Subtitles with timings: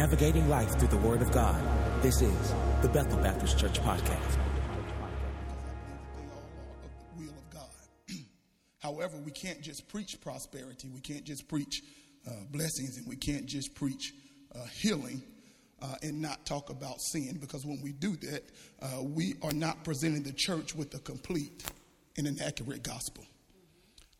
[0.00, 1.62] navigating life through the Word of God.
[2.02, 4.38] This is the Bethel Baptist Church Podcast.
[7.18, 7.68] will of God.
[8.78, 10.88] However, we can't just preach prosperity.
[10.88, 11.82] We can't just preach
[12.26, 14.14] uh, blessings, and we can't just preach
[14.54, 15.22] uh, healing
[15.82, 17.36] uh, and not talk about sin.
[17.38, 18.42] Because when we do that,
[18.80, 21.62] uh, we are not presenting the church with a complete
[22.16, 23.26] and an accurate gospel.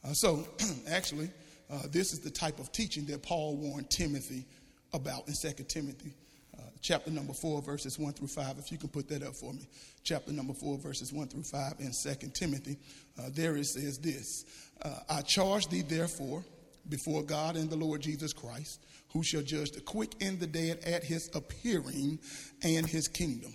[0.05, 0.47] Uh, so,
[0.91, 1.31] actually,
[1.71, 4.45] uh, this is the type of teaching that Paul warned Timothy
[4.93, 6.15] about in 2 Timothy
[6.61, 8.59] uh, chapter number 4, verses 1 through 5.
[8.59, 9.67] If you can put that up for me.
[10.03, 12.79] Chapter number 4, verses 1 through 5 in 2 Timothy.
[13.19, 14.45] Uh, there it says this
[14.83, 16.45] uh, I charge thee, therefore,
[16.89, 20.81] before God and the Lord Jesus Christ, who shall judge the quick and the dead
[20.85, 22.19] at his appearing
[22.63, 23.53] and his kingdom.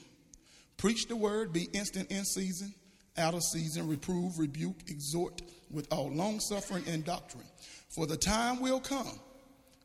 [0.77, 2.73] Preach the word, be instant in season,
[3.17, 5.41] out of season, reprove, rebuke, exhort
[5.71, 7.47] with all long suffering and doctrine.
[7.89, 9.19] For the time will come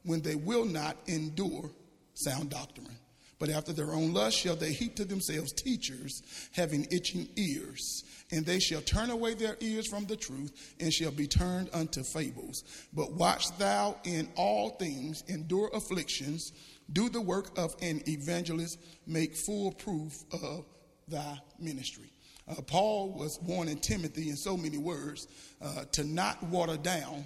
[0.04, 1.70] when they will not endure
[2.14, 2.96] sound doctrine.
[3.38, 8.44] But after their own lust shall they heap to themselves teachers having itching ears, and
[8.44, 12.64] they shall turn away their ears from the truth, and shall be turned unto fables.
[12.92, 16.52] But watch thou in all things, endure afflictions,
[16.92, 20.66] do the work of an evangelist, make full proof of
[21.08, 22.12] thy ministry.
[22.46, 25.28] Uh, Paul was warning Timothy in so many words
[25.62, 27.24] uh, to not water down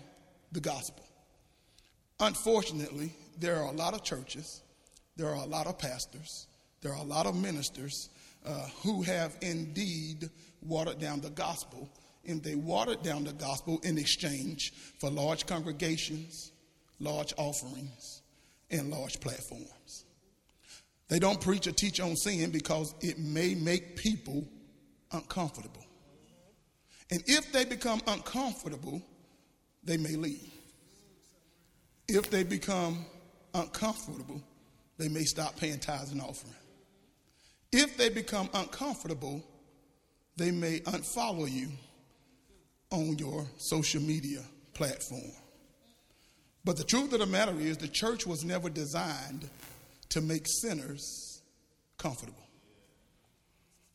[0.52, 1.04] the gospel.
[2.20, 4.62] Unfortunately, there are a lot of churches,
[5.16, 6.46] there are a lot of pastors,
[6.80, 8.10] there are a lot of ministers
[8.44, 10.30] uh, who have indeed
[10.62, 11.88] watered down the gospel,
[12.26, 16.52] and they watered down the gospel in exchange for large congregations,
[17.00, 18.22] large offerings,
[18.70, 20.04] and large platforms.
[21.08, 24.44] They don't preach or teach on sin because it may make people
[25.12, 25.84] uncomfortable.
[27.10, 29.02] And if they become uncomfortable,
[29.82, 30.50] they may leave.
[32.08, 33.04] If they become
[33.54, 34.42] uncomfortable,
[34.98, 36.54] they may stop paying tithes and offering.
[37.72, 39.42] If they become uncomfortable,
[40.36, 41.68] they may unfollow you
[42.90, 44.42] on your social media
[44.74, 45.32] platform.
[46.64, 49.48] But the truth of the matter is, the church was never designed
[50.10, 51.42] to make sinners
[51.98, 52.38] comfortable.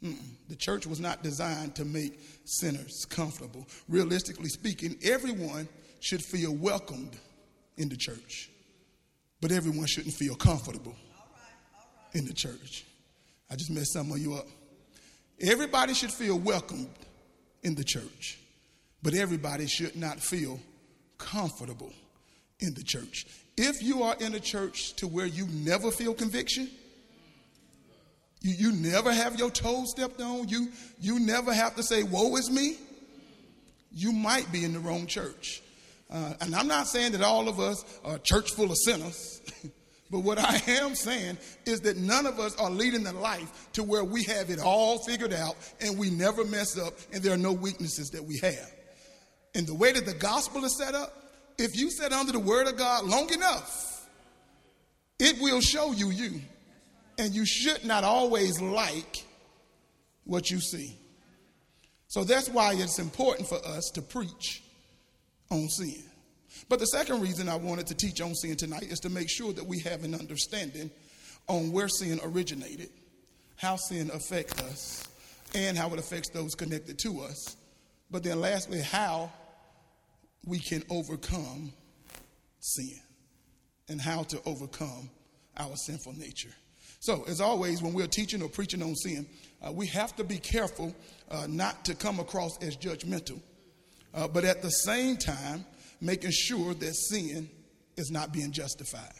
[0.04, 0.18] Mm-mm.
[0.48, 3.68] The church was not designed to make sinners comfortable.
[3.88, 5.68] Realistically speaking, everyone
[6.00, 7.18] should feel welcomed
[7.80, 8.52] in the church,
[9.42, 10.96] but everyone shouldn't feel comfortable
[12.14, 12.86] in the church.
[13.50, 14.48] I just messed some of you up.
[15.42, 16.90] Everybody should feel welcomed
[17.64, 18.38] in the church,
[19.02, 20.60] but everybody should not feel
[21.18, 21.94] comfortable
[22.60, 23.26] in the church.
[23.58, 26.70] If you are in a church to where you never feel conviction,
[28.42, 30.70] you, you never have your toes stepped on, you,
[31.00, 32.78] you never have to say, Woe is me,
[33.92, 35.62] you might be in the wrong church.
[36.12, 39.42] Uh, and I'm not saying that all of us are a church full of sinners,
[40.12, 43.84] but what I am saying is that none of us are leading the life to
[43.84, 47.38] where we have it all figured out and we never mess up and there are
[47.38, 48.72] no weaknesses that we have.
[49.54, 51.14] And the way that the gospel is set up,
[51.60, 54.08] if you sit under the word of God long enough,
[55.20, 56.42] it will show you you.
[57.20, 59.26] And you should not always like
[60.24, 60.98] what you see.
[62.08, 64.64] So that's why it's important for us to preach
[65.50, 66.04] on sin.
[66.68, 69.54] But the second reason I wanted to teach on sin tonight is to make sure
[69.54, 70.92] that we have an understanding
[71.48, 72.90] on where sin originated,
[73.56, 75.04] how sin affects us,
[75.56, 77.56] and how it affects those connected to us.
[78.12, 79.32] But then lastly, how
[80.46, 81.74] we can overcome
[82.60, 83.00] sin
[83.88, 85.10] and how to overcome
[85.58, 86.54] our sinful nature.
[87.00, 89.26] So, as always, when we're teaching or preaching on sin,
[89.66, 90.94] uh, we have to be careful
[91.32, 93.40] uh, not to come across as judgmental
[94.14, 95.66] uh, but at the same time,
[96.02, 97.50] making sure that sin
[97.98, 99.14] is not being justified.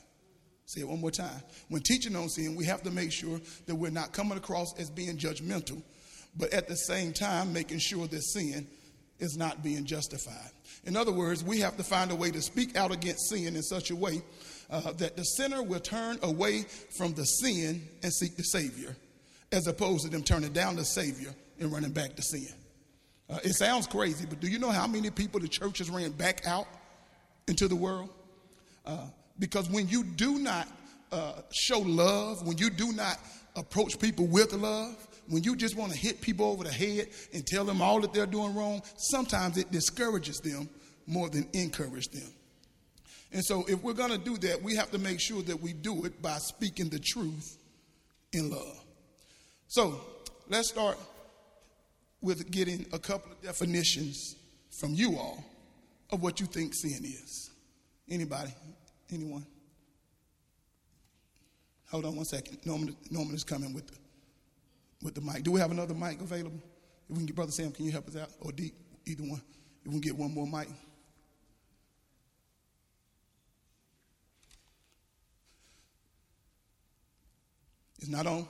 [0.66, 1.42] Say it one more time.
[1.70, 4.90] When teaching on sin, we have to make sure that we're not coming across as
[4.90, 5.82] being judgmental,
[6.38, 8.68] but at the same time, making sure that sin
[9.20, 10.52] is not being justified.
[10.86, 13.64] In other words, we have to find a way to speak out against sin in
[13.64, 14.22] such a way
[14.70, 16.66] uh, that the sinner will turn away
[16.98, 18.96] from the sin and seek the Savior,
[19.52, 22.54] as opposed to them turning down the Savior and running back to sin.
[23.30, 26.12] Uh, it sounds crazy, but do you know how many people the church has ran
[26.12, 26.68] back out
[27.48, 28.10] into the world?
[28.86, 29.06] Uh,
[29.38, 30.68] because when you do not
[31.12, 33.20] uh, show love, when you do not
[33.56, 37.46] approach people with love, when you just want to hit people over the head and
[37.46, 40.68] tell them all that they're doing wrong, sometimes it discourages them
[41.06, 42.30] more than encourages them.
[43.32, 45.74] And so, if we're going to do that, we have to make sure that we
[45.74, 47.58] do it by speaking the truth
[48.34, 48.84] in love.
[49.68, 50.02] So,
[50.48, 50.98] let's start
[52.22, 54.36] with getting a couple of definitions
[54.72, 55.44] from you all
[56.12, 57.52] of what you think sin is.
[58.10, 58.54] Anybody?
[59.12, 59.46] Anyone?
[61.92, 62.60] Hold on one second.
[62.66, 63.98] Norman, Norman is coming with the,
[65.02, 65.44] with the mic.
[65.44, 66.62] Do we have another mic available?
[67.10, 68.30] If we can get Brother Sam, can you help us out?
[68.42, 68.76] Or Deep,
[69.06, 69.42] either one.
[69.84, 70.68] If we can get one more mic.
[77.98, 78.48] It's not on.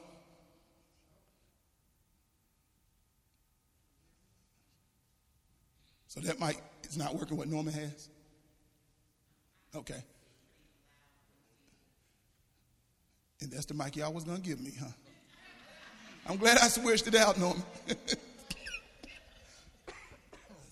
[6.19, 8.10] So that mic is not working what Norman has?
[9.74, 10.04] Okay.
[13.42, 14.88] And that's the mic y'all was going to give me, huh?
[16.27, 17.63] I'm glad I switched it out, Norman.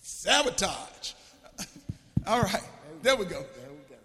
[0.02, 1.14] Sabotage.
[2.26, 2.62] All right.
[3.02, 3.30] There we go.
[3.30, 3.96] There we go.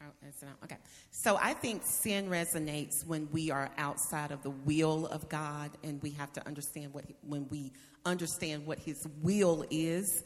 [0.00, 0.76] Oh, okay.
[1.20, 6.00] So I think sin resonates when we are outside of the will of God, and
[6.00, 7.72] we have to understand what when we
[8.06, 10.22] understand what His will is.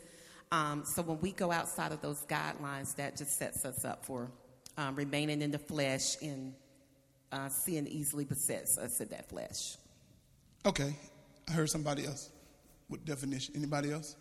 [0.51, 4.31] Um, so when we go outside of those guidelines, that just sets us up for
[4.77, 6.53] um, remaining in the flesh and
[7.33, 9.79] uh, sin easily besets us in that flesh.
[10.67, 10.95] Okay,
[11.49, 12.29] I heard somebody else
[12.91, 13.55] with definition.
[13.57, 14.15] Anybody else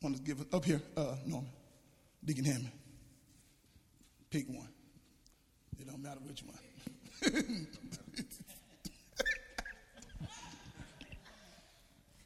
[0.00, 0.80] want to give up here?
[0.96, 1.50] Uh, Norman,
[2.24, 2.70] Deacon Hammond.
[4.30, 4.68] Pick one.
[5.82, 6.56] It don't matter which one.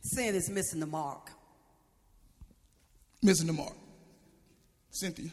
[0.02, 1.30] Sin is missing the mark.
[3.22, 3.72] Missing the mark.
[4.90, 5.30] Cynthia.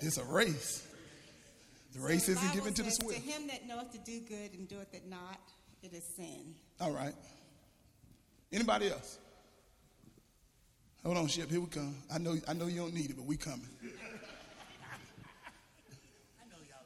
[0.00, 0.86] It's a race.
[1.94, 3.26] The race So isn't given to the says, swift.
[3.26, 5.40] To him that knoweth to do good and doeth it not,
[5.82, 6.54] it is sin.
[6.80, 7.14] All right.
[8.52, 9.18] Anybody else?
[11.04, 11.48] Hold on, Ship.
[11.48, 11.94] Here we come.
[12.12, 13.68] I know, I know you don't need it, but we coming.
[13.82, 13.86] I
[16.50, 16.84] know y'all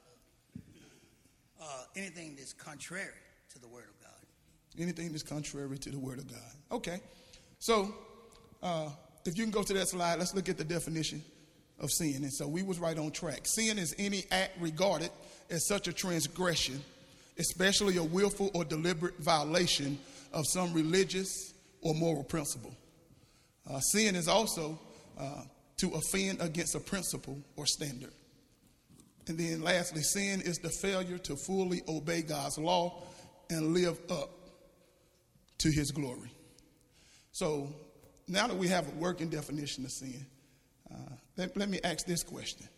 [1.61, 3.09] love uh, anything that's contrary
[3.53, 4.13] to the Word of God.
[4.79, 6.53] Anything that's contrary to the Word of God.
[6.71, 7.01] Okay.
[7.59, 7.95] So,
[8.63, 8.91] uh,
[9.25, 11.23] if you can go to that slide, let's look at the definition
[11.81, 12.17] of sin.
[12.17, 13.41] And so we was right on track.
[13.45, 15.11] Sin is any act regarded
[15.51, 16.83] as such a transgression,
[17.39, 19.99] especially a willful or deliberate violation
[20.33, 22.75] of some religious or moral principle.
[23.69, 24.79] Uh, sin is also
[25.19, 25.43] uh,
[25.79, 28.13] to offend against a principle or standard.
[29.29, 33.03] And then lastly, sin is the failure to fully obey God's law
[33.51, 34.31] and live up
[35.59, 36.33] to his glory.
[37.31, 37.69] So
[38.27, 40.27] now that we have a working definition of sin,
[40.91, 42.69] uh, let, let me ask this question.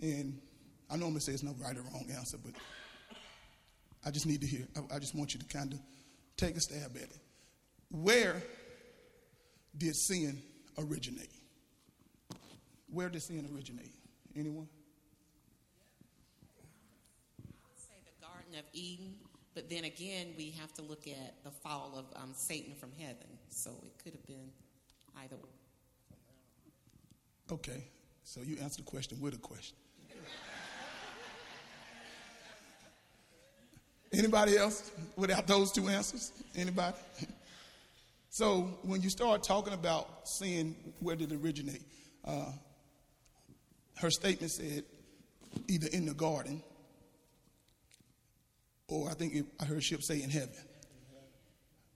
[0.00, 0.40] And
[0.90, 2.54] I normally say it's no right or wrong answer, but
[4.04, 5.80] I just need to hear, I, I just want you to kind of
[6.36, 7.18] take a stab at it.
[7.90, 8.42] Where
[9.76, 10.42] did sin
[10.78, 11.30] originate?
[12.90, 13.92] Where did sin originate?
[14.36, 14.68] Anyone?
[17.40, 19.14] I would say the Garden of Eden,
[19.54, 23.26] but then again, we have to look at the fall of um, Satan from heaven.
[23.50, 24.50] So it could have been
[25.22, 25.36] either.
[25.36, 25.42] way.
[27.52, 27.84] Okay,
[28.22, 29.76] so you answered the question with a question.
[34.12, 36.32] Anybody else without those two answers?
[36.56, 36.96] Anybody?
[38.34, 41.82] So when you start talking about sin, where did it originate?
[42.24, 42.50] Uh,
[43.98, 44.82] her statement said
[45.68, 46.60] either in the garden
[48.88, 50.56] or I think it, I heard Ship say in heaven.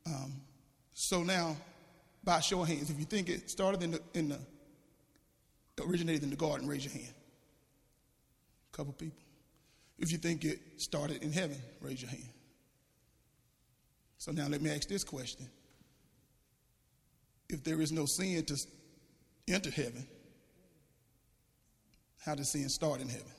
[0.06, 0.32] Um,
[0.94, 1.56] so now,
[2.22, 4.38] by show of hands, if you think it started in the, in the
[5.82, 7.14] originated in the garden, raise your hand.
[8.72, 9.18] A couple people.
[9.98, 12.30] If you think it started in heaven, raise your hand.
[14.18, 15.48] So now let me ask this question.
[17.48, 18.56] If there is no sin to
[19.48, 20.06] enter heaven,
[22.24, 23.32] how does sin start in heaven?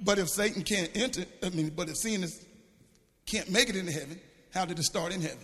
[0.00, 2.46] But if Satan can't enter, I mean, but if sin is,
[3.26, 4.18] can't make it into heaven,
[4.54, 5.38] how did it start in heaven?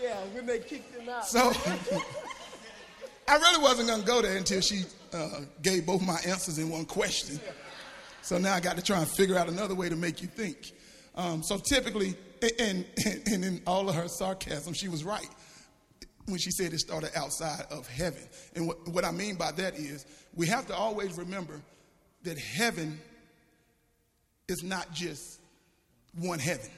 [0.00, 1.26] Yeah, when they kicked him out.
[1.26, 1.52] So
[3.28, 6.70] I really wasn't going to go there until she uh, gave both my answers in
[6.70, 7.40] one question.
[8.22, 10.72] So now I got to try and figure out another way to make you think.
[11.14, 12.14] Um, so typically,
[12.60, 15.28] and, and, and in all of her sarcasm, she was right
[16.26, 18.22] when she said it started outside of heaven.
[18.54, 21.60] And what, what I mean by that is we have to always remember
[22.24, 23.00] that heaven
[24.48, 25.40] is not just
[26.18, 26.70] one heaven.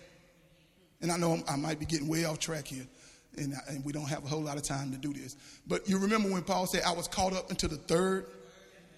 [1.02, 2.86] And I know I'm- I might be getting way off track here,
[3.36, 5.36] and, and we don't have a whole lot of time to do this.
[5.66, 8.26] But you remember when Paul said, I was caught up into the third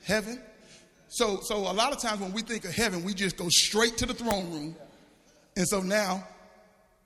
[0.04, 0.40] heaven?
[1.08, 3.98] So, so a lot of times when we think of heaven, we just go straight
[3.98, 4.76] to the throne room.
[5.56, 6.26] And so now,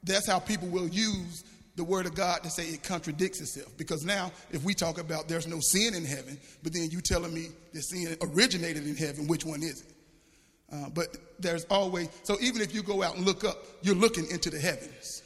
[0.05, 1.43] that's how people will use
[1.75, 3.77] the word of God to say it contradicts itself.
[3.77, 7.35] Because now, if we talk about there's no sin in heaven, but then you telling
[7.35, 9.93] me that sin originated in heaven, which one is it?
[10.73, 14.27] Uh, but there's always, so even if you go out and look up, you're looking
[14.31, 15.23] into the heavens.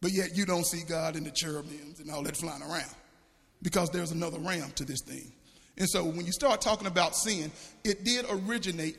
[0.00, 2.94] But yet you don't see God and the cherubims and all that flying around
[3.62, 5.32] because there's another realm to this thing.
[5.76, 7.50] And so when you start talking about sin,
[7.84, 8.96] it did originate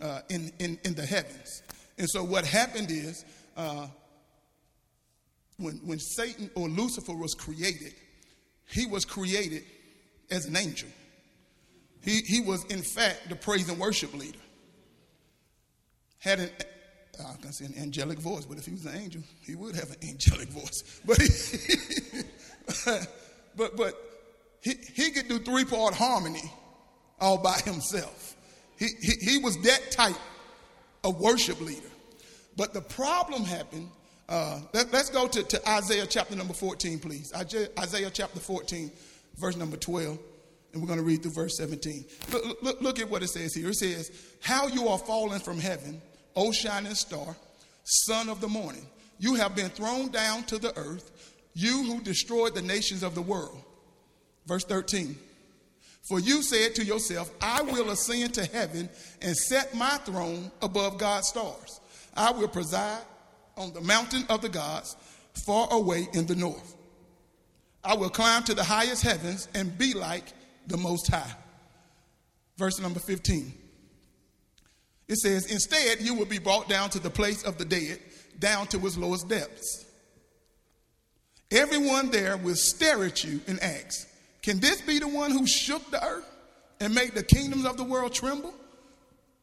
[0.00, 1.62] uh, in, in, in the heavens.
[1.98, 3.24] And so what happened is
[3.56, 3.86] uh,
[5.58, 7.94] when, when Satan or Lucifer was created,
[8.66, 9.64] he was created
[10.30, 10.88] as an angel.
[12.02, 14.38] He, he was, in fact, the praise and worship leader.
[16.18, 16.50] Had an,
[17.24, 19.90] I to say an angelic voice, but if he was an angel, he would have
[19.90, 21.00] an angelic voice.
[21.04, 22.22] But, he,
[23.56, 23.94] but, but
[24.60, 26.52] he, he could do three part harmony
[27.20, 28.36] all by himself.
[28.78, 30.16] He, he, he was that type
[31.04, 31.88] of worship leader.
[32.56, 33.88] But the problem happened.
[34.28, 37.32] Uh, let, us go to, to Isaiah chapter number 14, please.
[37.34, 38.90] Isaiah chapter 14,
[39.36, 40.18] verse number 12.
[40.72, 42.04] And we're going to read through verse 17.
[42.32, 43.68] Look, look, look at what it says here.
[43.68, 44.10] It says,
[44.40, 46.00] How you are fallen from heaven,
[46.36, 47.36] O shining star,
[47.84, 48.86] son of the morning.
[49.18, 51.10] You have been thrown down to the earth,
[51.54, 53.62] you who destroyed the nations of the world.
[54.46, 55.16] Verse 13.
[56.02, 58.88] For you said to yourself, I will ascend to heaven
[59.20, 61.80] and set my throne above God's stars.
[62.16, 63.02] I will preside
[63.56, 64.96] on the mountain of the gods
[65.46, 66.76] far away in the north.
[67.84, 70.24] I will climb to the highest heavens and be like
[70.66, 71.34] the Most High.
[72.56, 73.52] Verse number 15.
[75.08, 77.98] It says, Instead, you will be brought down to the place of the dead,
[78.38, 79.84] down to its lowest depths.
[81.50, 84.08] Everyone there will stare at you and ask,
[84.42, 86.28] Can this be the one who shook the earth
[86.80, 88.54] and made the kingdoms of the world tremble?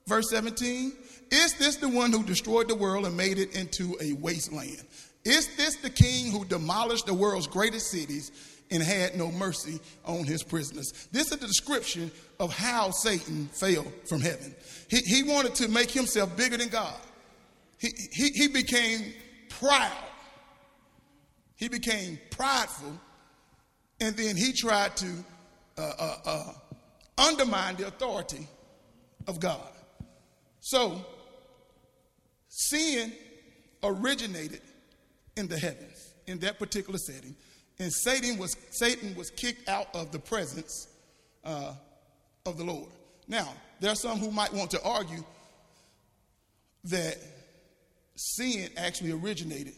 [0.08, 0.92] Verse 17
[1.32, 4.84] Is this the one who destroyed the world and made it into a wasteland?
[5.24, 8.32] Is this the king who demolished the world's greatest cities
[8.72, 11.08] and had no mercy on his prisoners.
[11.12, 14.56] This is the description of how Satan fell from heaven.
[14.90, 17.00] He, he wanted to make himself bigger than God.
[17.80, 19.14] He, he, he became
[19.50, 19.92] proud.
[21.56, 23.00] He became prideful.
[24.02, 25.08] And then he tried to
[25.78, 26.54] uh, uh, uh,
[27.18, 28.48] undermine the authority
[29.28, 29.72] of God.
[30.62, 31.06] So,
[32.48, 33.14] sin
[33.84, 34.62] originated
[35.36, 37.36] in the heavens in that particular setting
[37.80, 40.88] and Satan was, Satan was kicked out of the presence
[41.44, 41.74] uh,
[42.46, 42.90] of the Lord.
[43.28, 45.24] Now, there are some who might want to argue
[46.86, 47.18] that
[48.16, 49.74] sin actually originated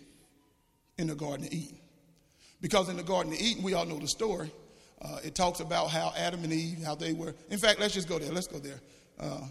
[0.98, 1.77] in the Garden of Eden.
[2.60, 4.51] Because in the Garden of Eden, we all know the story.
[5.01, 7.34] Uh, it talks about how Adam and Eve, how they were.
[7.50, 8.31] In fact, let's just go there.
[8.31, 8.79] Let's go there.
[9.20, 9.41] Uh,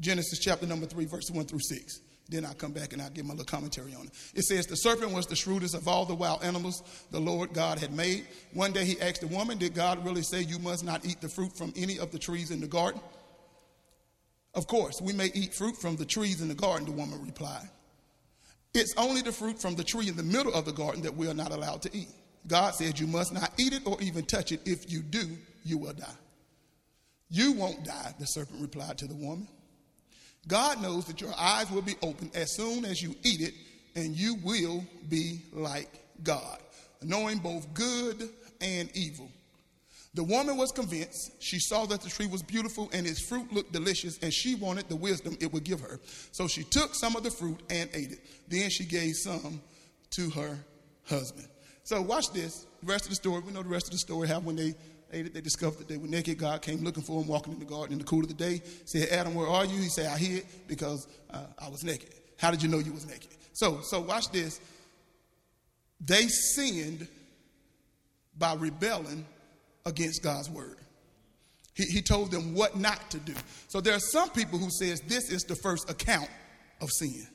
[0.00, 2.00] Genesis chapter number 3, verse 1 through 6.
[2.28, 4.12] Then I'll come back and I'll give my little commentary on it.
[4.34, 7.78] It says, The serpent was the shrewdest of all the wild animals the Lord God
[7.78, 8.26] had made.
[8.52, 11.28] One day he asked the woman, Did God really say you must not eat the
[11.28, 13.00] fruit from any of the trees in the garden?
[14.54, 17.68] Of course, we may eat fruit from the trees in the garden, the woman replied.
[18.74, 21.28] It's only the fruit from the tree in the middle of the garden that we
[21.28, 22.08] are not allowed to eat.
[22.46, 24.60] God said you must not eat it or even touch it.
[24.64, 26.06] If you do, you will die.
[27.28, 29.48] You won't die, the serpent replied to the woman.
[30.48, 33.54] God knows that your eyes will be opened as soon as you eat it,
[33.94, 35.90] and you will be like
[36.22, 36.58] God,
[37.02, 38.28] knowing both good
[38.60, 39.30] and evil.
[40.14, 41.32] The woman was convinced.
[41.40, 44.88] She saw that the tree was beautiful and its fruit looked delicious, and she wanted
[44.88, 46.00] the wisdom it would give her.
[46.32, 48.20] So she took some of the fruit and ate it.
[48.48, 49.60] Then she gave some
[50.12, 50.58] to her
[51.04, 51.48] husband.
[51.84, 52.66] So watch this.
[52.82, 54.74] The rest of the story, we know the rest of the story, how when they
[55.10, 56.38] they, they discovered that they were naked.
[56.38, 58.60] God came looking for them, walking in the garden in the cool of the day.
[58.84, 59.78] Said, Adam, where are you?
[59.78, 62.14] He said, I hid because uh, I was naked.
[62.38, 63.30] How did you know you was naked?
[63.52, 64.60] So, so watch this.
[66.00, 67.08] They sinned
[68.36, 69.24] by rebelling
[69.86, 70.76] against God's word.
[71.74, 73.34] He, he told them what not to do.
[73.68, 76.28] So there are some people who says this is the first account
[76.80, 77.26] of sin.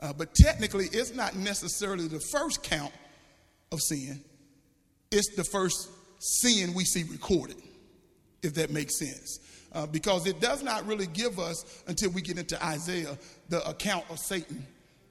[0.00, 2.92] Uh, but technically, it's not necessarily the first count
[3.70, 4.22] of sin.
[5.10, 5.88] It's the first
[6.22, 7.56] sin we see recorded,
[8.42, 9.40] if that makes sense.
[9.72, 13.16] Uh, because it does not really give us, until we get into Isaiah,
[13.48, 14.66] the account of Satan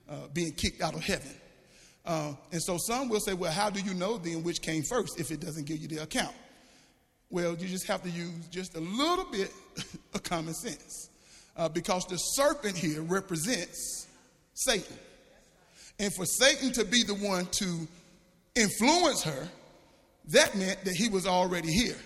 [0.09, 1.31] uh, being kicked out of heaven.
[2.05, 5.19] Uh, and so some will say, well, how do you know then which came first
[5.19, 6.33] if it doesn't give you the account?
[7.29, 9.51] Well, you just have to use just a little bit
[10.13, 11.09] of common sense.
[11.57, 14.07] Uh, because the serpent here represents
[14.53, 14.97] Satan.
[15.99, 17.87] And for Satan to be the one to
[18.55, 19.49] influence her,
[20.31, 21.97] that meant that he was already here,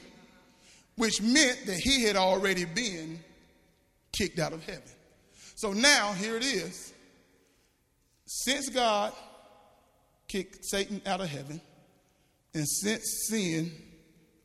[0.95, 3.19] which meant that he had already been
[4.11, 4.83] kicked out of heaven.
[5.55, 6.93] So now, here it is.
[8.25, 9.13] Since God
[10.27, 11.61] kicked Satan out of heaven,
[12.53, 13.71] and since sin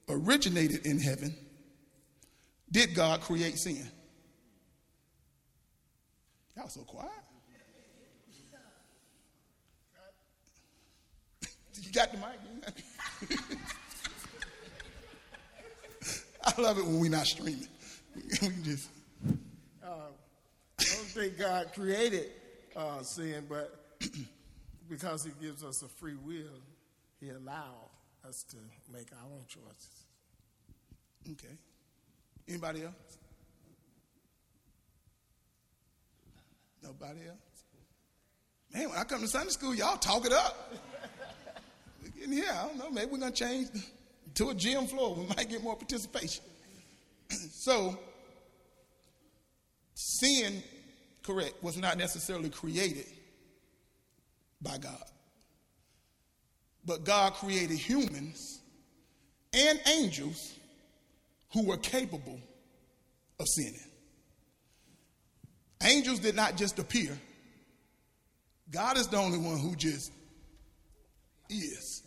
[0.08, 1.34] originated in heaven,
[2.70, 3.88] did God create sin?
[6.56, 7.10] Y'all so quiet.
[11.82, 13.48] You got the mic?
[16.44, 17.68] I love it when we're not streaming.
[18.42, 18.88] we just.
[19.84, 19.94] I
[20.78, 22.30] don't think God created
[22.74, 23.98] uh, sin, but
[24.88, 26.62] because He gives us a free will,
[27.20, 27.90] He allows
[28.26, 28.56] us to
[28.92, 30.06] make our own choices.
[31.30, 31.54] Okay.
[32.48, 33.18] Anybody else?
[36.82, 37.36] Nobody else?
[38.72, 40.74] Man, when I come to Sunday school, y'all talk it up.
[42.24, 42.90] In here, I don't know.
[42.90, 43.68] Maybe we're gonna change
[44.34, 45.14] to a gym floor.
[45.14, 46.44] We might get more participation.
[47.30, 47.98] so,
[49.94, 50.62] sin,
[51.22, 53.06] correct, was not necessarily created
[54.62, 55.04] by God,
[56.84, 58.60] but God created humans
[59.52, 60.54] and angels
[61.52, 62.38] who were capable
[63.38, 63.80] of sinning.
[65.82, 67.18] Angels did not just appear.
[68.70, 70.12] God is the only one who just
[71.48, 72.02] is.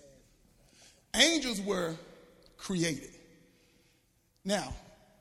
[1.15, 1.95] Angels were
[2.63, 3.09] created.
[4.45, 4.73] Now,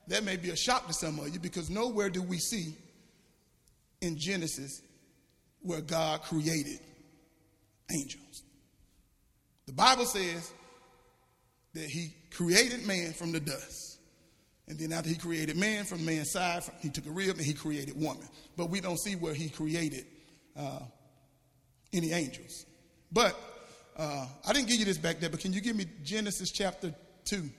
[0.07, 2.73] that may be a shock to some of you because nowhere do we see
[4.01, 4.81] in Genesis
[5.61, 6.79] where God created
[7.93, 8.43] angels.
[9.65, 10.51] The Bible says
[11.73, 13.99] that he created man from the dust.
[14.67, 17.53] And then after he created man from man's side, he took a rib and he
[17.53, 18.27] created woman.
[18.55, 20.05] But we don't see where he created
[20.57, 20.79] uh,
[21.91, 22.65] any angels.
[23.11, 23.37] But
[23.97, 26.93] uh, I didn't give you this back there, but can you give me Genesis chapter
[27.25, 27.49] 2,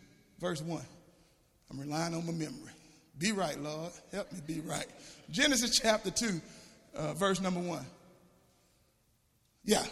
[0.40, 0.82] verse 1?
[1.70, 2.72] I'm relying on my memory.
[3.18, 3.92] Be right, Lord.
[4.12, 4.86] Help me be right.
[5.30, 6.40] Genesis chapter 2,
[6.96, 7.84] uh, verse number 1.
[9.64, 9.84] Yeah.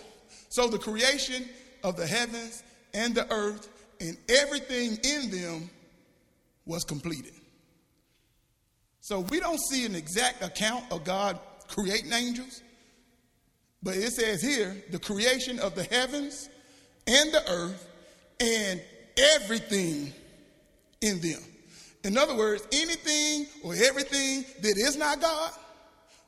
[0.51, 1.49] So the creation
[1.83, 2.63] of the heavens
[2.95, 3.69] and the earth
[4.01, 5.71] and everything in them
[6.67, 7.33] was completed.
[9.01, 12.63] So we don't see an exact account of God creating angels,
[13.83, 16.49] but it says here the creation of the heavens
[17.07, 17.89] and the earth
[18.41, 18.81] and
[19.17, 20.13] everything
[21.01, 21.41] in them.
[22.05, 25.53] In other words, anything or everything that is not God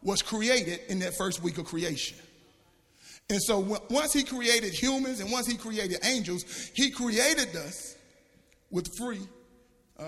[0.03, 2.19] was created in that first week of creation.
[3.31, 6.45] And so once he created humans and once he created angels,
[6.75, 7.97] he created us
[8.71, 9.21] with free,
[9.99, 10.05] uh,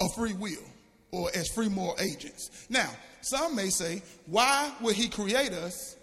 [0.00, 0.62] a free will
[1.10, 2.66] or as free moral agents.
[2.70, 2.90] Now,
[3.22, 5.96] some may say, why would he create us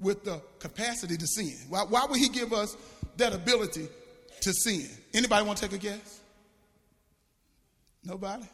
[0.00, 1.54] with the capacity to sin?
[1.68, 2.76] Why, why would he give us
[3.16, 3.88] that ability
[4.42, 4.88] to sin?
[5.14, 6.20] Anybody want to take a guess?
[8.04, 8.44] Nobody?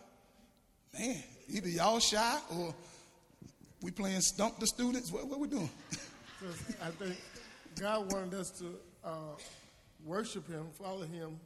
[0.99, 2.75] Man, either y'all shy or
[3.83, 5.13] we playing stump the students.
[5.13, 5.71] What, what we doing?
[6.83, 7.17] I think
[7.79, 9.37] God wanted us to uh,
[10.05, 11.39] worship Him, follow Him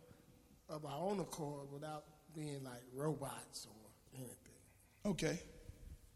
[0.68, 4.36] of our own accord without being like robots or anything.
[5.04, 5.40] Okay.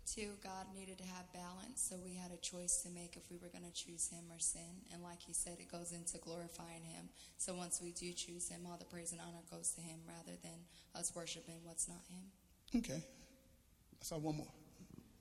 [0.06, 3.38] Two, God needed to have balance, so we had a choice to make if we
[3.38, 4.84] were going to choose Him or sin.
[4.92, 7.08] And like He said, it goes into glorifying Him.
[7.38, 10.38] So once we do choose Him, all the praise and honor goes to Him rather
[10.42, 10.52] than
[10.94, 12.80] us worshiping what's not Him.
[12.80, 13.02] Okay.
[13.02, 14.52] I saw one more.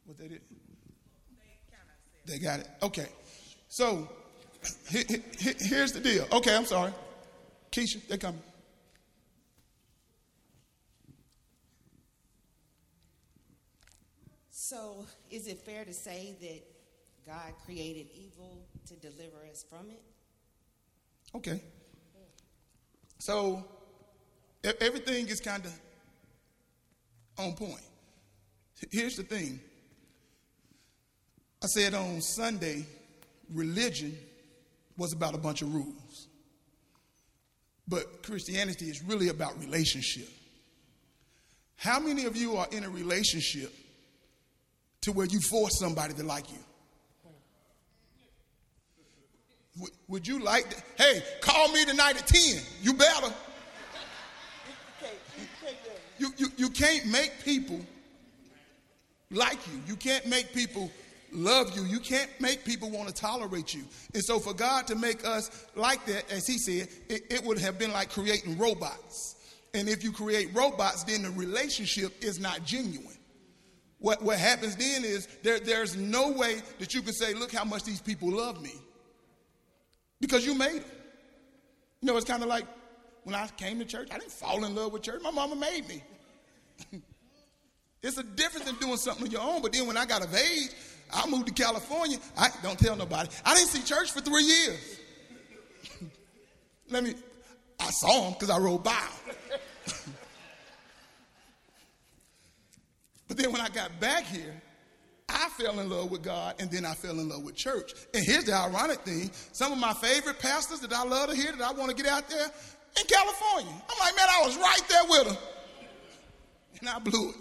[0.06, 0.42] What they did?
[2.26, 2.70] They got it.
[2.82, 3.08] Okay.
[3.70, 4.10] So
[4.90, 5.04] he,
[5.40, 6.28] he, here's the deal.
[6.32, 6.94] Okay, I'm sorry.
[7.72, 8.42] Keisha, they're coming.
[14.66, 20.02] So, is it fair to say that God created evil to deliver us from it?
[21.36, 21.62] Okay.
[23.20, 23.66] So,
[24.80, 25.78] everything is kind of
[27.38, 27.84] on point.
[28.90, 29.60] Here's the thing
[31.62, 32.86] I said on Sunday,
[33.54, 34.18] religion
[34.98, 36.30] was about a bunch of rules.
[37.86, 40.30] But Christianity is really about relationship.
[41.76, 43.74] How many of you are in a relationship
[45.04, 46.60] to where you force somebody to like you?
[50.08, 50.84] Would, you like to?
[50.98, 52.62] Hey, call me tonight at 10.
[52.82, 53.34] You better.
[56.20, 57.80] You, you, you can't make people
[59.32, 59.82] like you.
[59.88, 60.92] You can't make people
[61.32, 61.84] love you.
[61.84, 63.84] You can't make people want to tolerate you.
[64.14, 67.58] And so, for God to make us like that, as He said, it, it, would
[67.58, 69.36] have been like creating robots.
[69.74, 73.18] And if you create robots, then the relationship is not genuine.
[74.04, 77.64] What, what happens then is there, there's no way that you can say, look how
[77.64, 78.74] much these people love me.
[80.20, 80.92] Because you made them.
[82.02, 82.66] You know, it's kind of like
[83.24, 85.22] when I came to church, I didn't fall in love with church.
[85.24, 86.04] My mama made me.
[88.04, 89.62] it's a difference in doing something on your own.
[89.62, 90.72] But then when I got of age,
[91.14, 92.18] I moved to California.
[92.38, 93.30] I don't tell nobody.
[93.46, 95.00] I didn't see church for three years.
[96.90, 97.14] Let me,
[97.80, 99.08] I saw him because I rode by
[103.28, 104.62] but then when I got back here,
[105.30, 107.94] I fell in love with God and then I fell in love with church.
[108.14, 111.52] And here's the ironic thing some of my favorite pastors that I love to hear,
[111.52, 113.74] that I want to get out there in California.
[113.90, 115.38] I'm like, man, I was right there with them.
[116.80, 117.36] And I blew it.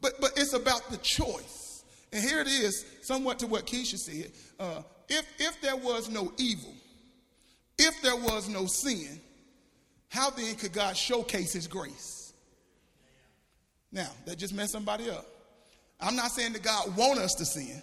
[0.00, 1.84] But, but it's about the choice.
[2.12, 4.32] And here it is, somewhat to what Keisha said.
[4.58, 6.74] Uh, if, if there was no evil,
[7.78, 9.20] if there was no sin,
[10.08, 12.21] how then could God showcase his grace?
[13.92, 15.26] Now, that just messed somebody up.
[16.00, 17.80] I'm not saying that God want us to sin.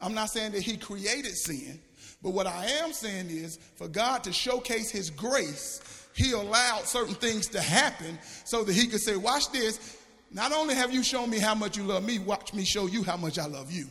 [0.00, 1.80] I'm not saying that he created sin.
[2.22, 7.14] But what I am saying is for God to showcase his grace, he allowed certain
[7.14, 9.96] things to happen so that he could say, watch this.
[10.30, 13.02] Not only have you shown me how much you love me, watch me show you
[13.02, 13.86] how much I love you.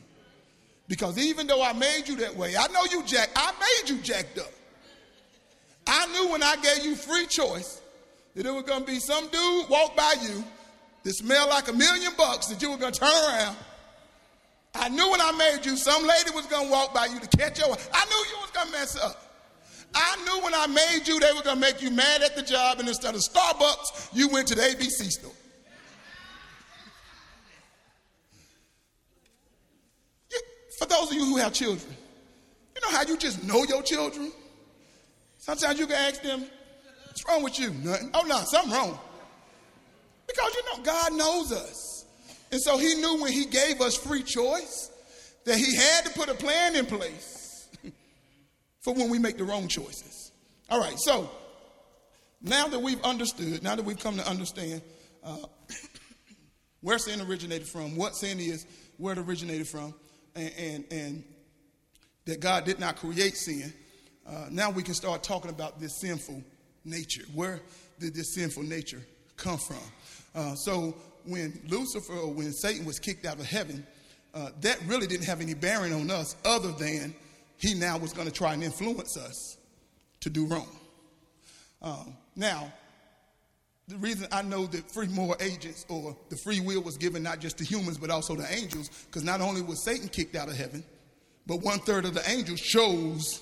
[0.88, 4.02] Because even though I made you that way, I know you jack, I made you
[4.02, 4.52] jacked up.
[5.86, 7.82] I knew when I gave you free choice
[8.36, 10.44] that it was going to be some dude walk by you
[11.08, 13.56] that smelled like a million bucks that you were going to turn around.
[14.76, 17.38] I knew when I made you, some lady was going to walk by you to
[17.38, 17.70] catch your.
[17.70, 19.24] I knew you was going to mess up.
[19.96, 22.42] I knew when I made you, they were going to make you mad at the
[22.42, 25.32] job, and instead of Starbucks, you went to the ABC store.
[30.78, 31.96] For those of you who have children,
[32.76, 34.30] you know how you just know your children?
[35.38, 36.46] Sometimes you can ask them,
[37.06, 37.70] What's wrong with you?
[37.70, 38.12] Nothing.
[38.14, 39.00] Oh, no, something wrong.
[40.38, 42.06] Because you know, God knows us.
[42.52, 44.92] And so He knew when He gave us free choice
[45.46, 47.68] that He had to put a plan in place
[48.82, 50.32] for when we make the wrong choices.
[50.70, 51.30] All right, so
[52.42, 54.82] now that we've understood, now that we've come to understand
[55.24, 55.38] uh,
[56.82, 58.66] where sin originated from, what sin is,
[58.98, 59.94] where it originated from,
[60.36, 61.24] and, and, and
[62.26, 63.74] that God did not create sin,
[64.28, 66.44] uh, now we can start talking about this sinful
[66.86, 67.24] nature.
[67.34, 67.62] Where
[68.00, 69.02] did this sinful nature
[69.38, 69.78] come from?
[70.38, 70.96] Uh, so
[71.26, 73.86] when Lucifer or when Satan was kicked out of heaven,
[74.36, 77.16] uh, that really didn't have any bearing on us other than
[77.58, 79.58] he now was going to try and influence us
[80.20, 80.70] to do wrong.
[81.82, 82.72] Um, now,
[83.88, 87.40] the reason I know that free moral agents or the free will was given not
[87.40, 90.56] just to humans but also to angels, because not only was Satan kicked out of
[90.56, 90.84] heaven,
[91.48, 93.42] but one third of the angels chose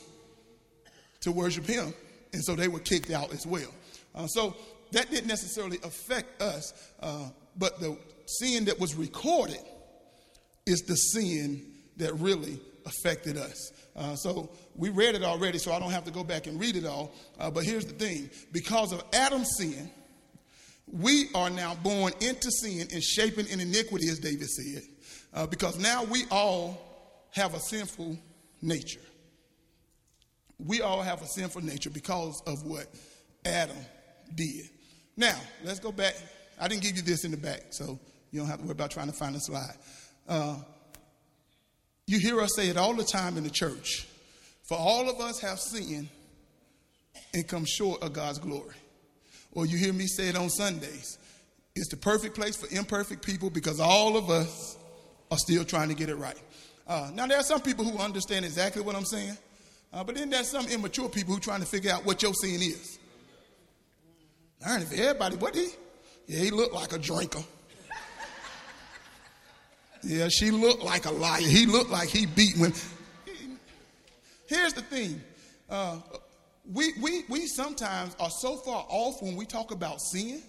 [1.20, 1.94] to worship him,
[2.32, 3.74] and so they were kicked out as well.
[4.14, 4.56] Uh, so
[4.92, 9.60] that didn't necessarily affect us, uh, but the sin that was recorded
[10.66, 13.72] is the sin that really affected us.
[13.96, 16.76] Uh, so we read it already, so I don't have to go back and read
[16.76, 17.14] it all.
[17.40, 19.90] Uh, but here's the thing because of Adam's sin,
[20.88, 24.84] we are now born into sin and shaping in iniquity, as David said,
[25.34, 28.18] uh, because now we all have a sinful
[28.62, 29.02] nature.
[30.58, 32.88] We all have a sinful nature because of what
[33.46, 33.78] Adam
[34.34, 34.70] did.
[35.18, 36.16] Now, let's go back.
[36.60, 38.00] I didn't give you this in the back, so
[38.32, 39.76] you don't have to worry about trying to find a slide.
[40.28, 40.58] Uh,
[42.08, 44.08] you hear us say it all the time in the church.
[44.64, 46.10] For all of us have sinned
[47.34, 48.76] and come short of God's glory.
[49.54, 51.18] Or you hear me say it on Sundays.
[51.76, 54.78] It's the perfect place for imperfect people because all of us
[55.32, 56.40] are still trying to get it right.
[56.88, 59.38] Uh, now, there are some people who understand exactly what I'm saying,
[59.92, 62.34] uh, but then there's some immature people who are trying to figure out what your
[62.34, 63.00] sin is.
[64.66, 65.68] Darn, if everybody, what he?
[66.28, 67.44] Yeah, he looked like a drinker.
[70.02, 71.42] Yeah, she looked like a liar.
[71.42, 72.74] He looked like he beat when.
[74.48, 75.22] Here's the thing.
[75.70, 76.00] Uh,
[76.72, 80.42] we, we, we sometimes are so far off when we talk about sin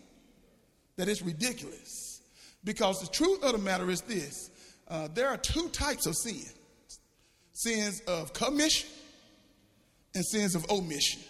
[0.96, 2.22] that it's ridiculous.
[2.64, 4.50] Because the truth of the matter is this
[4.88, 6.44] uh, there are two types of sin
[7.52, 8.88] sins of commission
[10.14, 11.20] and sins of omission.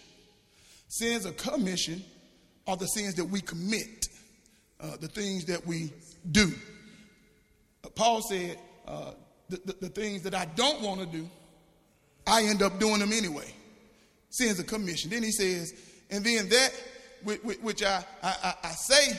[0.88, 2.04] Sins of commission
[2.66, 4.08] are the sins that we commit,
[4.80, 5.92] uh, the things that we
[6.30, 6.52] do.
[7.84, 9.12] Uh, Paul said, uh,
[9.48, 11.28] the, the, the things that I don't want to do,
[12.26, 13.52] I end up doing them anyway.
[14.30, 15.10] Sins of commission.
[15.10, 15.72] Then he says,
[16.10, 16.72] and then that
[17.24, 19.18] which I, I, I say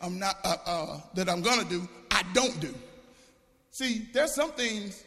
[0.00, 2.74] I'm not uh, uh, that I'm gonna do, I don't do.
[3.70, 5.02] See, there's some things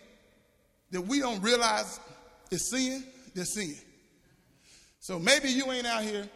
[0.91, 2.00] that we don't realize
[2.52, 3.04] is sin.
[3.34, 3.76] They're sin.
[5.00, 6.28] So maybe you ain't out here,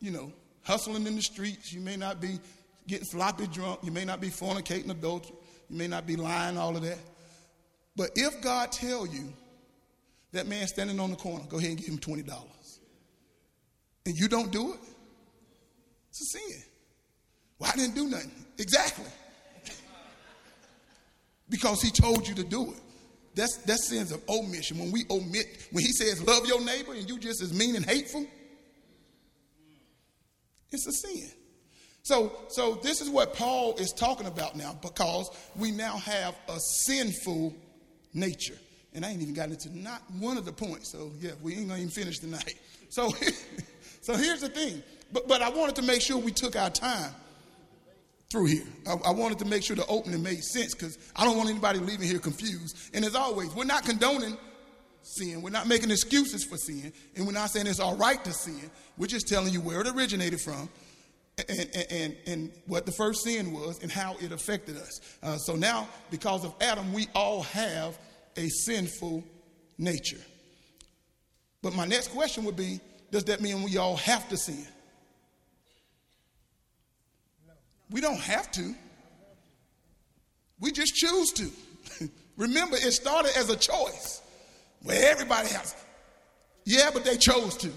[0.00, 0.32] you know,
[0.64, 1.72] hustling in the streets.
[1.72, 2.40] You may not be
[2.86, 3.80] getting sloppy drunk.
[3.82, 5.36] You may not be fornicating adultery.
[5.68, 6.98] You may not be lying, all of that.
[7.96, 9.32] But if God tell you
[10.32, 12.28] that man standing on the corner, go ahead and give him $20.
[14.06, 14.80] And you don't do it,
[16.10, 16.62] it's a sin.
[17.58, 18.32] Well, I didn't do nothing.
[18.58, 19.04] Exactly.
[21.48, 22.80] because he told you to do it.
[23.34, 24.78] That's, that's sins of omission.
[24.78, 27.84] When we omit, when he says love your neighbor and you just as mean and
[27.84, 28.26] hateful,
[30.70, 31.30] It's a sin.
[32.02, 36.60] So, so this is what Paul is talking about now because we now have a
[36.60, 37.54] sinful
[38.12, 38.58] nature.
[38.92, 40.92] And I ain't even gotten into not one of the points.
[40.92, 42.58] So yeah, we ain't gonna even finish tonight.
[42.90, 43.10] So,
[44.02, 44.82] so here's the thing.
[45.12, 47.12] But, but I wanted to make sure we took our time
[48.30, 48.66] through here.
[48.86, 51.78] I, I wanted to make sure the opening made sense because I don't want anybody
[51.78, 52.76] leaving here confused.
[52.92, 54.36] And as always, we're not condoning
[55.04, 55.42] sin.
[55.42, 56.92] We're not making excuses for sin.
[57.16, 58.70] And we're not saying it's all right to sin.
[58.96, 60.68] We're just telling you where it originated from
[61.48, 65.00] and, and, and, and what the first sin was and how it affected us.
[65.22, 67.98] Uh, so now, because of Adam, we all have
[68.36, 69.24] a sinful
[69.78, 70.20] nature.
[71.62, 74.66] But my next question would be Does that mean we all have to sin?
[77.90, 78.74] We don't have to.
[80.60, 81.50] We just choose to.
[82.36, 84.22] Remember, it started as a choice
[84.84, 85.74] where everybody has.
[86.64, 87.70] Yeah, but they chose to.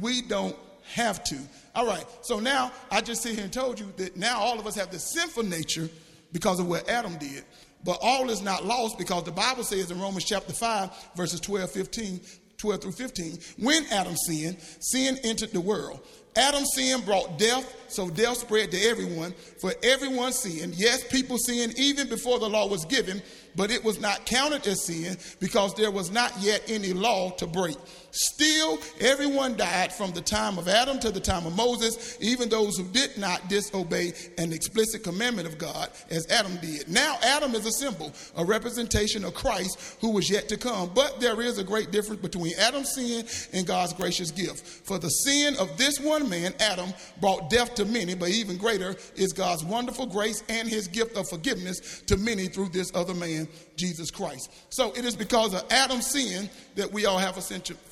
[0.00, 0.56] We don't
[0.94, 1.38] have to.
[1.74, 4.66] All right, so now I just sit here and told you that now all of
[4.66, 5.88] us have the sinful nature
[6.32, 7.44] because of what Adam did.
[7.84, 11.70] But all is not lost because the Bible says in Romans chapter 5, verses 12,
[11.70, 12.20] 15,
[12.58, 16.00] 12 through 15, when Adam sinned, sin entered the world.
[16.36, 19.32] Adam's sin brought death, so death spread to everyone.
[19.60, 20.74] For everyone sinned.
[20.74, 23.22] Yes, people sinned even before the law was given,
[23.56, 27.46] but it was not counted as sin because there was not yet any law to
[27.46, 27.76] break.
[28.12, 32.76] Still, everyone died from the time of Adam to the time of Moses, even those
[32.76, 36.88] who did not disobey an explicit commandment of God as Adam did.
[36.88, 40.90] Now, Adam is a symbol, a representation of Christ who was yet to come.
[40.94, 44.66] But there is a great difference between Adam's sin and God's gracious gift.
[44.86, 48.96] For the sin of this one man, Adam, brought death to many, but even greater
[49.16, 53.48] is God's wonderful grace and his gift of forgiveness to many through this other man,
[53.76, 54.52] Jesus Christ.
[54.70, 57.42] So it is because of Adam's sin that we all have a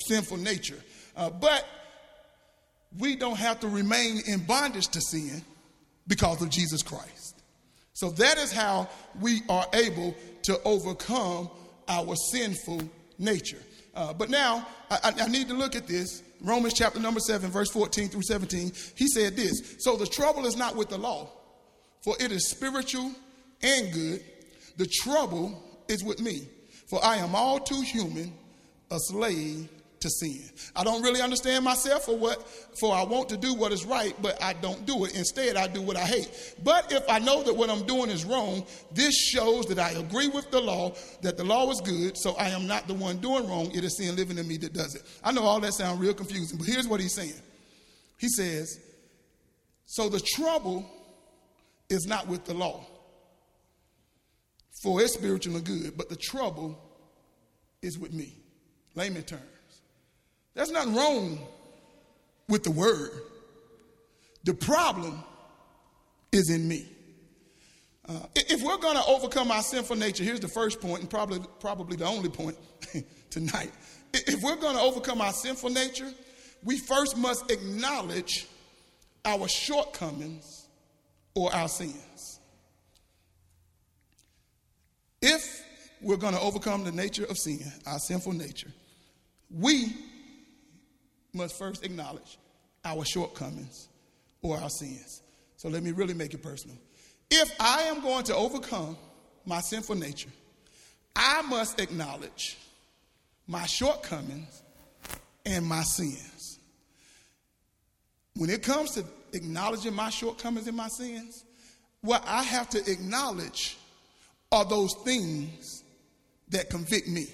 [0.08, 0.82] sinful nature.
[1.16, 1.64] Uh, but
[2.98, 5.42] we don't have to remain in bondage to sin
[6.06, 7.42] because of Jesus Christ.
[7.92, 8.88] So that is how
[9.20, 11.50] we are able to overcome
[11.88, 12.82] our sinful
[13.18, 13.58] nature.
[13.94, 16.22] Uh, but now I, I need to look at this.
[16.40, 18.72] Romans chapter number 7, verse 14 through 17.
[18.94, 21.28] He said this So the trouble is not with the law,
[22.04, 23.12] for it is spiritual
[23.62, 24.22] and good.
[24.76, 26.48] The trouble is with me,
[26.88, 28.32] for I am all too human,
[28.90, 29.68] a slave
[30.00, 30.42] to sin.
[30.76, 32.46] I don't really understand myself for what
[32.78, 35.14] for I want to do what is right, but I don't do it.
[35.14, 36.56] Instead, I do what I hate.
[36.62, 40.28] But if I know that what I'm doing is wrong, this shows that I agree
[40.28, 43.48] with the law, that the law is good, so I am not the one doing
[43.48, 43.70] wrong.
[43.72, 45.02] It is sin living in me that does it.
[45.24, 47.40] I know all that sounds real confusing, but here's what he's saying.
[48.18, 48.78] He says,
[49.86, 50.88] So the trouble
[51.88, 52.84] is not with the law
[54.82, 56.78] for it's spiritual and good, but the trouble
[57.82, 58.34] is with me.
[58.94, 59.42] Layman terms.
[60.58, 61.38] There's nothing wrong
[62.48, 63.12] with the word.
[64.42, 65.22] The problem
[66.32, 66.88] is in me.
[68.08, 71.38] Uh, if we're going to overcome our sinful nature, here's the first point, and probably,
[71.60, 72.56] probably the only point
[73.30, 73.70] tonight.
[74.12, 76.10] If we're going to overcome our sinful nature,
[76.64, 78.48] we first must acknowledge
[79.24, 80.66] our shortcomings
[81.36, 82.40] or our sins.
[85.22, 85.62] If
[86.00, 88.72] we're going to overcome the nature of sin, our sinful nature,
[89.50, 89.94] we
[91.38, 92.38] must first acknowledge
[92.84, 93.88] our shortcomings
[94.42, 95.22] or our sins.
[95.56, 96.76] So let me really make it personal.
[97.30, 98.96] If I am going to overcome
[99.46, 100.30] my sinful nature,
[101.16, 102.58] I must acknowledge
[103.46, 104.62] my shortcomings
[105.46, 106.58] and my sins.
[108.36, 111.44] When it comes to acknowledging my shortcomings and my sins,
[112.02, 113.76] what I have to acknowledge
[114.52, 115.82] are those things
[116.50, 117.26] that convict me.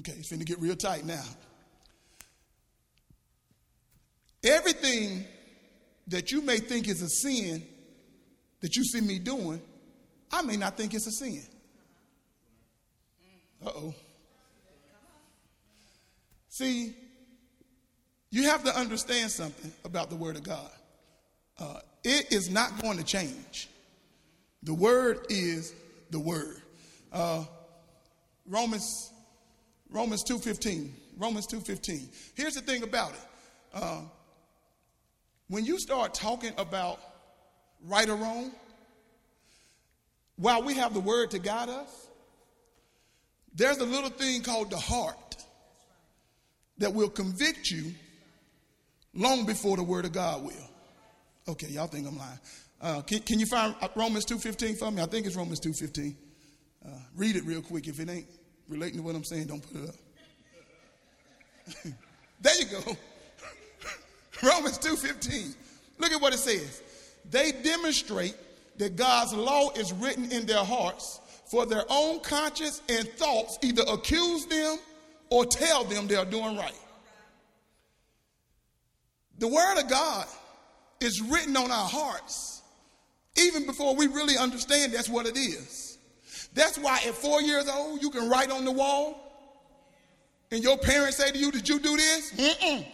[0.00, 1.24] Okay, it's going to get real tight now.
[4.48, 5.24] Everything
[6.06, 7.62] that you may think is a sin
[8.60, 9.60] that you see me doing,
[10.32, 11.42] I may not think it's a sin.
[13.64, 13.94] Uh oh.
[16.48, 16.94] See,
[18.30, 20.70] you have to understand something about the Word of God.
[21.58, 23.68] Uh, it is not going to change.
[24.62, 25.74] The word is
[26.10, 26.62] the word.
[27.12, 27.44] Uh,
[28.46, 29.12] Romans
[29.90, 30.90] Romans 2.15.
[31.16, 32.08] Romans 2.15.
[32.34, 33.20] Here's the thing about it.
[33.72, 34.00] Uh,
[35.48, 37.00] when you start talking about
[37.84, 38.52] right or wrong,
[40.36, 42.08] while we have the word to guide us,
[43.54, 45.36] there's a little thing called the heart
[46.78, 47.92] that will convict you
[49.14, 50.70] long before the word of God will.
[51.48, 52.38] Okay, y'all think I'm lying.
[52.80, 55.02] Uh, can, can, you find Romans 2.15 for me?
[55.02, 56.14] I think it's Romans 2.15.
[56.86, 57.88] Uh, read it real quick.
[57.88, 58.26] If it ain't
[58.68, 59.94] relating to what I'm saying, don't put it up.
[62.40, 62.96] there you go.
[64.42, 65.54] Romans 2:15.
[65.98, 66.82] Look at what it says.
[67.30, 68.36] They demonstrate
[68.78, 73.82] that God's law is written in their hearts for their own conscience and thoughts either
[73.88, 74.78] accuse them
[75.30, 76.78] or tell them they're doing right.
[79.38, 80.26] The word of God
[81.00, 82.62] is written on our hearts
[83.36, 85.98] even before we really understand that's what it is.
[86.54, 89.24] That's why at 4 years old you can write on the wall
[90.50, 92.86] and your parents say to you, "Did you do this?" Mm-mm.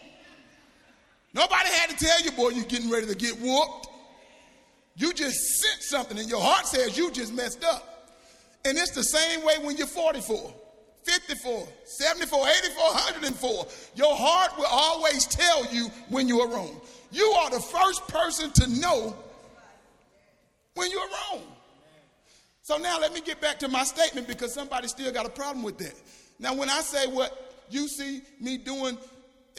[1.34, 3.88] Nobody had to tell you, boy, you're getting ready to get whooped.
[4.96, 8.12] You just sent something and your heart says you just messed up.
[8.64, 10.54] And it's the same way when you're 44,
[11.02, 13.66] 54, 74, 84, 104.
[13.96, 16.80] Your heart will always tell you when you are wrong.
[17.10, 19.16] You are the first person to know
[20.74, 21.42] when you're wrong.
[22.62, 25.62] So now let me get back to my statement because somebody still got a problem
[25.62, 25.94] with that.
[26.38, 28.96] Now, when I say what you see me doing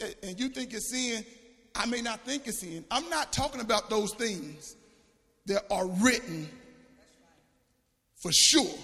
[0.00, 1.24] eh, and you think it's sin,
[1.76, 2.84] I may not think it's sin.
[2.90, 4.76] I'm not talking about those things
[5.46, 6.48] that are written
[8.16, 8.74] for sure.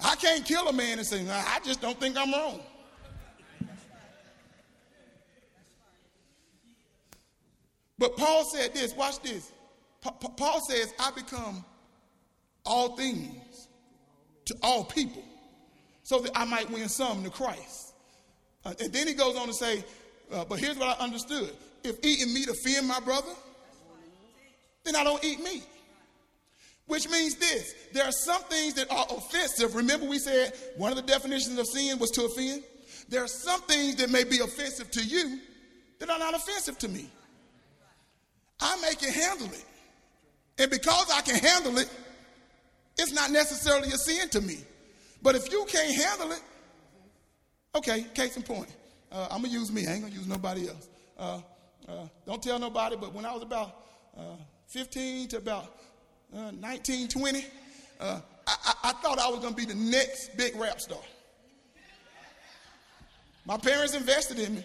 [0.00, 2.60] I can't kill a man and say, nah, I just don't think I'm wrong.
[7.98, 9.50] But Paul said this, watch this.
[10.00, 11.64] Pa- Paul says, I become
[12.64, 13.68] all things
[14.44, 15.24] to all people
[16.04, 17.92] so that I might win some to Christ.
[18.64, 19.84] Uh, and then he goes on to say,
[20.32, 21.50] uh, but here's what I understood
[21.84, 23.32] if eating meat offend my brother,
[24.84, 25.66] then I don't eat meat.
[26.86, 29.74] Which means this there are some things that are offensive.
[29.74, 32.62] Remember, we said one of the definitions of sin was to offend?
[33.08, 35.40] There are some things that may be offensive to you
[35.98, 37.10] that are not offensive to me.
[38.60, 39.64] I may can handle it.
[40.58, 41.88] And because I can handle it,
[42.98, 44.58] it's not necessarily a sin to me.
[45.22, 46.42] But if you can't handle it,
[47.76, 48.68] okay, case in point.
[49.10, 49.86] Uh, I'm going to use me.
[49.86, 50.88] I ain't going to use nobody else.
[51.18, 51.40] Uh,
[51.88, 53.74] uh, don't tell nobody, but when I was about
[54.16, 55.74] uh, 15 to about
[56.36, 57.44] uh, 19, 20,
[58.00, 60.98] uh, I, I, thought I was going to be the next big rap star.
[63.46, 64.64] My parents invested in me.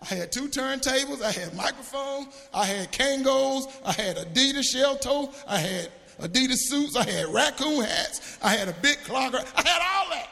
[0.00, 5.32] I had two turntables, I had microphone, I had Kangols, I had Adidas shell toe,
[5.46, 9.80] I had Adidas suits, I had raccoon hats, I had a big clogger, I had
[9.80, 10.28] all that.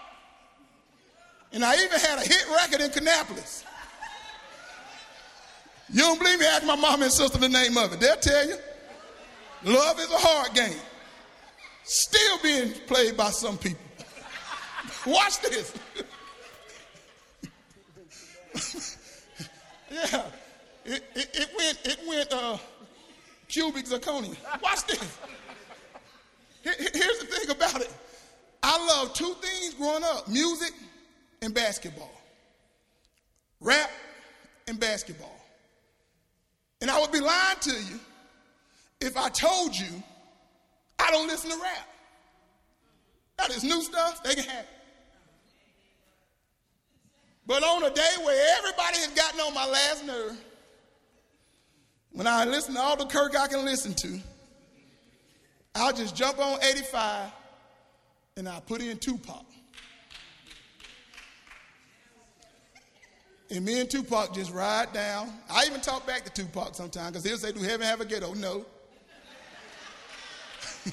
[1.52, 3.64] And I even had a hit record in Kannapolis.
[5.92, 6.46] You don't believe me?
[6.46, 8.00] Ask my mom and sister the name of it.
[8.00, 8.56] They'll tell you.
[9.64, 10.78] Love is a hard game.
[11.82, 13.80] Still being played by some people.
[15.06, 15.74] Watch this.
[19.90, 20.22] yeah.
[20.84, 22.58] It, it, it, went, it went uh,
[23.48, 24.36] cubic zirconia.
[24.62, 25.18] Watch this.
[26.62, 27.92] Here, here's the thing about it.
[28.62, 30.72] I love two things growing up music
[31.42, 32.12] and basketball.
[33.60, 33.90] Rap
[34.68, 35.39] and basketball.
[36.80, 38.00] And I would be lying to you
[39.00, 40.02] if I told you
[40.98, 41.88] I don't listen to rap.
[43.38, 44.68] Now, this new stuff, they can have it.
[47.46, 50.36] But on a day where everybody has gotten on my last nerve,
[52.12, 54.20] when I listen to all the Kirk I can listen to,
[55.74, 57.30] I'll just jump on 85
[58.36, 59.44] and I'll put in Tupac.
[63.50, 65.32] And me and Tupac just ride down.
[65.50, 68.32] I even talk back to Tupac sometimes because he'll say, Do heaven have a ghetto?
[68.34, 68.64] No.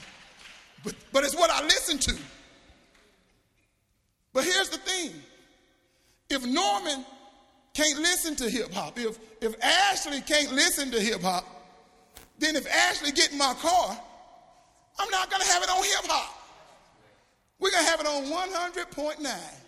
[0.83, 2.15] but, but it's what I listen to.
[4.33, 5.11] But here's the thing
[6.29, 7.05] if Norman
[7.73, 11.45] can't listen to hip hop, if, if Ashley can't listen to hip hop,
[12.39, 13.97] then if Ashley get in my car,
[14.99, 16.33] I'm not going to have it on hip hop.
[17.59, 19.66] We're going to have it on 100.9.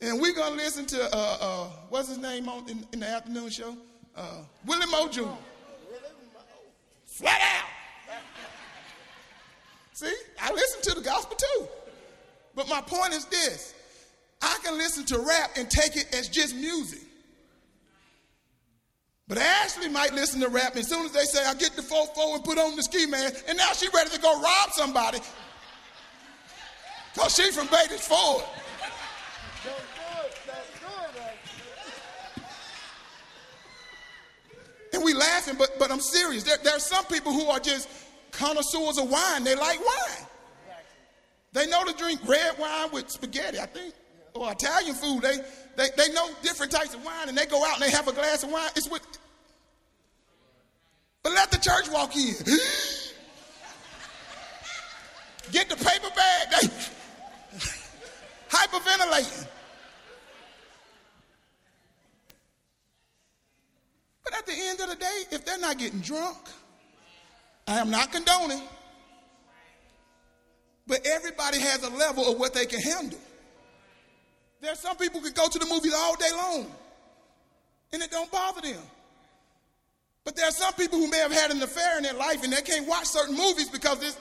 [0.00, 3.08] And we're going to listen to, uh, uh, what's his name on, in, in the
[3.08, 3.76] afternoon show?
[4.14, 5.22] Uh, Willie Moe Jr.
[7.04, 7.68] Flat out.
[9.92, 11.66] See, I listen to the gospel too.
[12.54, 13.74] But my point is this
[14.40, 17.00] I can listen to rap and take it as just music.
[19.26, 21.82] But Ashley might listen to rap, and as soon as they say, I get the
[21.82, 24.70] 4 4 and put on the ski man, and now she's ready to go rob
[24.70, 25.18] somebody.
[27.12, 28.44] Because she's from Beatties Ford.
[34.92, 36.42] And we laughing, but, but I'm serious.
[36.44, 37.88] There, there are some people who are just
[38.32, 39.44] connoisseurs of wine.
[39.44, 40.26] They like wine.
[41.52, 43.94] They know to drink red wine with spaghetti, I think,
[44.34, 45.22] or Italian food.
[45.22, 45.38] They,
[45.76, 48.12] they, they know different types of wine, and they go out and they have a
[48.12, 48.70] glass of wine.
[48.76, 49.02] It's with.
[51.22, 52.34] But let the church walk in.
[55.50, 56.48] Get the paper bag.
[56.50, 56.68] They
[58.50, 59.46] hyperventilating.
[65.44, 66.38] They're not getting drunk.
[67.66, 68.62] I am not condoning.
[70.86, 73.18] But everybody has a level of what they can handle.
[74.60, 76.66] There are some people who can go to the movies all day long
[77.92, 78.80] and it don't bother them.
[80.24, 82.52] But there are some people who may have had an affair in their life and
[82.52, 84.18] they can't watch certain movies because it's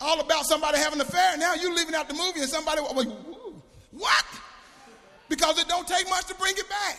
[0.00, 1.36] all about somebody having an affair.
[1.38, 4.24] Now you're leaving out the movie and somebody, what?
[5.28, 6.98] Because it don't take much to bring it back.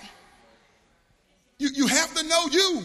[1.59, 2.81] You, you have to know you.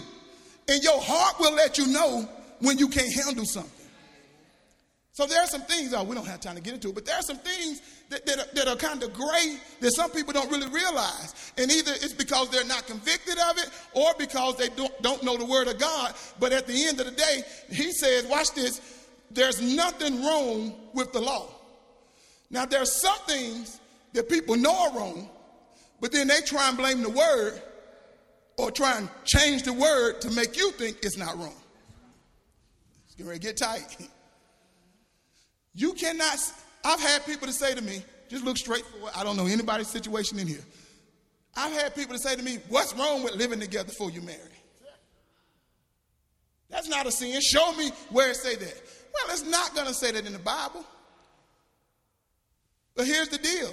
[0.68, 2.28] And your heart will let you know
[2.60, 3.70] when you can't handle something.
[5.12, 7.06] So there are some things, oh, we don't have time to get into it, but
[7.06, 10.32] there are some things that, that, are, that are kind of gray that some people
[10.32, 11.52] don't really realize.
[11.56, 15.36] And either it's because they're not convicted of it or because they don't, don't know
[15.36, 16.14] the word of God.
[16.40, 21.12] But at the end of the day, he says, watch this, there's nothing wrong with
[21.12, 21.48] the law.
[22.50, 23.78] Now, there's some things
[24.14, 25.30] that people know are wrong,
[26.00, 27.62] but then they try and blame the word
[28.56, 31.54] or try and change the word to make you think it's not wrong.
[33.06, 33.96] It's getting ready to get tight.
[35.76, 36.38] You cannot,
[36.84, 39.10] I've had people to say to me, just look straight forward.
[39.16, 40.64] I don't know anybody's situation in here.
[41.56, 44.38] I've had people to say to me, What's wrong with living together before you marry?
[46.70, 47.40] That's not a sin.
[47.40, 48.82] Show me where it say that.
[49.12, 50.84] Well, it's not going to say that in the Bible.
[52.96, 53.72] But here's the deal.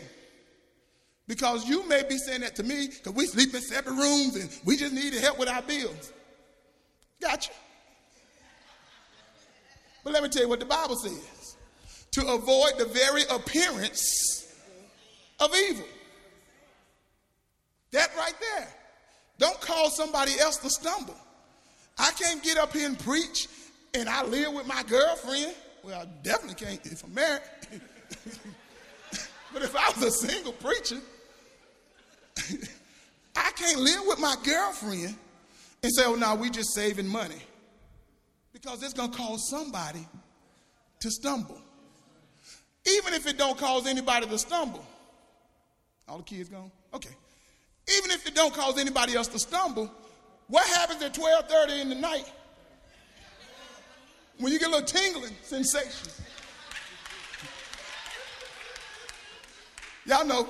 [1.27, 4.49] Because you may be saying that to me because we sleep in separate rooms and
[4.65, 6.11] we just need to help with our bills.
[7.21, 7.51] Gotcha.
[10.03, 11.55] But let me tell you what the Bible says
[12.11, 14.53] to avoid the very appearance
[15.39, 15.85] of evil.
[17.91, 18.67] That right there.
[19.37, 21.15] Don't cause somebody else to stumble.
[21.97, 23.47] I can't get up here and preach
[23.93, 25.53] and I live with my girlfriend.
[25.83, 27.41] Well, I definitely can't if I'm married.
[29.53, 30.97] but if I was a single preacher,
[33.35, 35.15] I can't live with my girlfriend
[35.83, 37.41] and say, oh, no, we're just saving money.
[38.53, 40.07] Because it's going to cause somebody
[40.99, 41.59] to stumble.
[42.87, 44.85] Even if it don't cause anybody to stumble.
[46.07, 46.71] All the kids gone?
[46.93, 47.15] Okay.
[47.97, 49.91] Even if it don't cause anybody else to stumble,
[50.47, 52.29] what happens at 12:30 in the night?
[54.37, 56.11] When you get a little tingling sensation.
[60.05, 60.49] Y'all know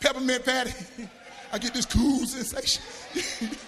[0.00, 0.72] peppermint patty.
[1.52, 2.82] I get this cool sensation.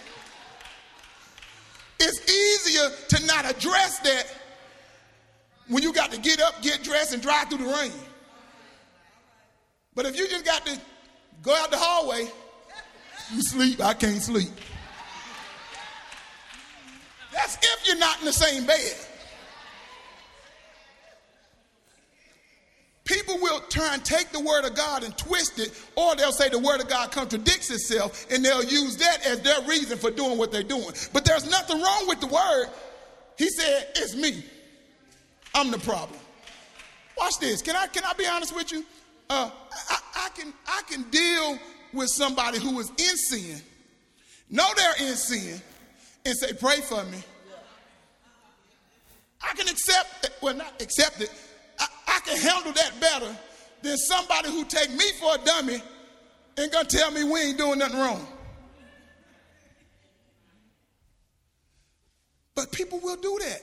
[2.01, 4.27] it's easier to not address that
[5.69, 7.93] when you got to get up, get dressed, and drive through the rain.
[9.95, 10.79] But if you just got to
[11.43, 12.29] go out the hallway,
[13.33, 14.51] you sleep, I can't sleep.
[17.33, 18.97] That's if you're not in the same bed.
[23.11, 26.49] People will try and take the word of God and twist it, or they'll say
[26.49, 30.39] the word of God contradicts itself, and they'll use that as their reason for doing
[30.39, 30.93] what they're doing.
[31.13, 32.67] But there's nothing wrong with the word.
[33.37, 34.45] He said, It's me.
[35.57, 36.21] I'm the problem.
[37.19, 37.63] Watch this.
[37.63, 38.85] Can I can I be honest with you?
[39.29, 39.51] Uh,
[39.89, 41.59] I, I can I can deal
[41.93, 43.61] with somebody who is in sin,
[44.51, 45.61] know they're in sin,
[46.25, 47.19] and say, "Pray for me."
[49.43, 50.37] I can accept it.
[50.41, 51.33] Well, not accept it.
[52.07, 53.37] I can handle that better
[53.83, 55.83] than somebody who take me for a dummy
[56.57, 58.27] and gonna tell me we ain't doing nothing wrong.
[62.55, 63.63] But people will do that.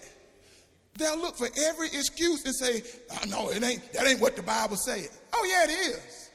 [0.97, 4.41] They'll look for every excuse and say, oh, no, it ain't, that ain't what the
[4.41, 5.09] Bible said.
[5.34, 6.32] Oh, yeah, it is.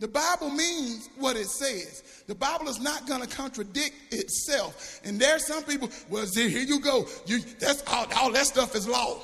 [0.00, 2.22] The Bible means what it says.
[2.26, 5.00] The Bible is not going to contradict itself.
[5.04, 7.06] And there's some people, well, see, here you go.
[7.26, 9.20] You, that's all, all that stuff is law.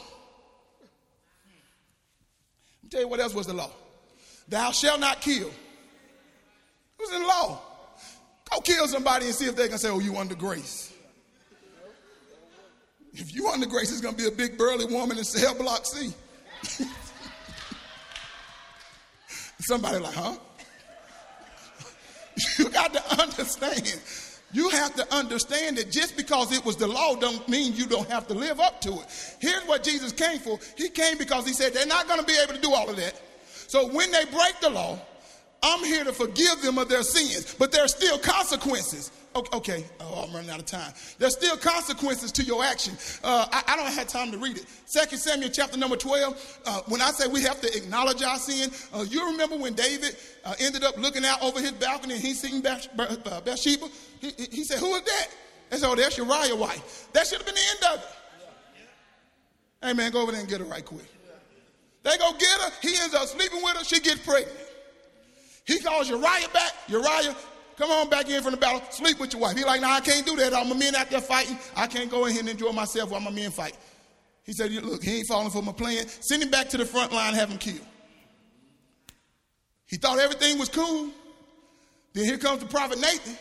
[2.94, 3.72] Tell you what else was the law.
[4.46, 5.48] Thou shalt not kill.
[5.48, 5.52] It
[7.00, 7.60] was in the law.
[8.48, 10.92] Go kill somebody and see if they can say, oh, you under grace.
[13.12, 15.84] If you under grace, it's going to be a big burly woman in cell block
[15.86, 16.14] C.
[19.58, 20.36] Somebody like, huh?
[22.60, 24.00] you got to understand.
[24.54, 28.08] You have to understand that just because it was the law don't mean you don't
[28.08, 29.36] have to live up to it.
[29.40, 30.60] Here's what Jesus came for.
[30.76, 32.94] He came because he said they're not going to be able to do all of
[32.94, 33.20] that.
[33.66, 34.96] So when they break the law,
[35.60, 39.10] I'm here to forgive them of their sins, but there are still consequences.
[39.52, 40.92] Okay, oh, I'm running out of time.
[41.18, 42.94] There's still consequences to your action.
[43.24, 44.66] Uh, I, I, don't have time to read it.
[44.84, 48.70] Second Samuel chapter number 12, uh, when I say we have to acknowledge our sin,
[48.92, 52.32] uh, you remember when David uh, ended up looking out over his balcony and he
[52.32, 53.88] seen Bath, uh, Bathsheba?
[54.24, 55.26] He, he, said, who is that?
[55.70, 57.08] They said, oh, that's Uriah's wife.
[57.12, 58.10] That should have been the end of it.
[59.82, 61.04] Hey, man, go over there and get her right quick.
[62.02, 62.70] They go get her.
[62.80, 63.84] He ends up sleeping with her.
[63.84, 64.56] She gets pregnant.
[65.66, 66.72] He calls Uriah back.
[66.88, 67.34] Uriah,
[67.76, 68.82] Come on back in from the battle.
[68.90, 69.56] Sleep with your wife.
[69.56, 70.54] He like, nah, I can't do that.
[70.54, 71.58] I'm a man out there fighting.
[71.74, 73.76] I can't go in here and enjoy myself while my men fight.
[74.44, 76.06] He said, look, he ain't falling for my plan.
[76.06, 77.80] Send him back to the front line, have him killed.
[79.86, 81.10] He thought everything was cool.
[82.12, 83.36] Then here comes the prophet Nathan.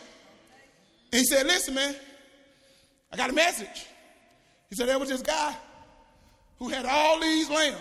[1.14, 1.94] And he said, listen, man,
[3.12, 3.86] I got a message.
[4.68, 5.54] He said, there was this guy
[6.58, 7.78] who had all these lambs.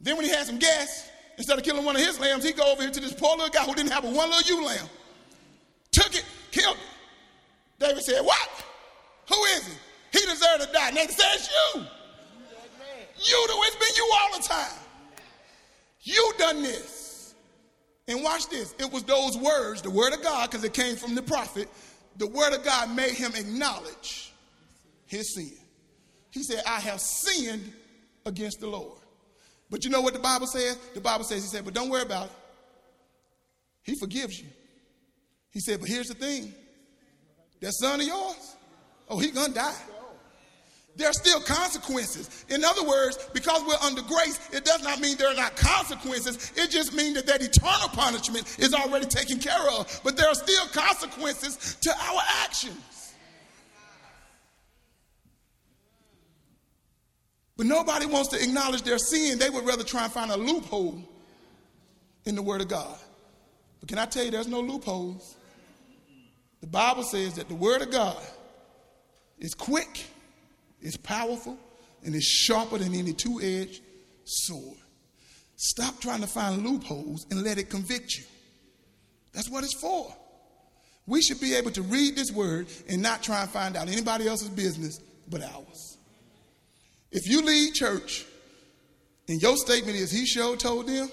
[0.00, 2.72] Then when he had some gas, instead of killing one of his lambs, he go
[2.72, 4.88] over here to this poor little guy who didn't have a one little ewe lamb.
[5.92, 6.82] Took it, killed it.
[7.86, 8.48] David said, what?
[9.28, 10.18] Who is he?
[10.18, 10.90] He deserved to die.
[10.90, 11.82] Nathan said, it's you.
[11.82, 13.54] You do.
[13.58, 14.78] It's been you all the time.
[16.00, 17.34] You done this.
[18.08, 18.74] And watch this.
[18.80, 21.68] It was those words, the word of God, because it came from the prophet.
[22.16, 24.32] The word of God made him acknowledge
[25.06, 25.52] his sin.
[26.30, 27.72] He said, I have sinned
[28.26, 28.98] against the Lord.
[29.70, 30.76] But you know what the Bible says?
[30.94, 32.32] The Bible says, He said, but don't worry about it.
[33.82, 34.46] He forgives you.
[35.50, 36.54] He said, but here's the thing
[37.60, 38.56] that son of yours,
[39.08, 39.74] oh, he gonna die.
[40.94, 42.44] There are still consequences.
[42.50, 46.52] In other words, because we're under grace, it does not mean there are not consequences.
[46.54, 50.00] It just means that that eternal punishment is already taken care of.
[50.04, 53.14] But there are still consequences to our actions.
[57.56, 59.38] But nobody wants to acknowledge their sin.
[59.38, 61.02] They would rather try and find a loophole
[62.24, 62.98] in the Word of God.
[63.80, 65.36] But can I tell you, there's no loopholes.
[66.60, 68.22] The Bible says that the Word of God
[69.38, 70.04] is quick,
[70.82, 71.56] it's powerful,
[72.04, 73.80] and it's sharper than any two edged
[74.24, 74.78] sword.
[75.56, 78.24] Stop trying to find loopholes and let it convict you.
[79.32, 80.14] That's what it's for.
[81.06, 84.26] We should be able to read this word and not try and find out anybody
[84.26, 85.98] else's business but ours.
[87.10, 88.24] If you lead church
[89.28, 91.10] and your statement is he sure told them,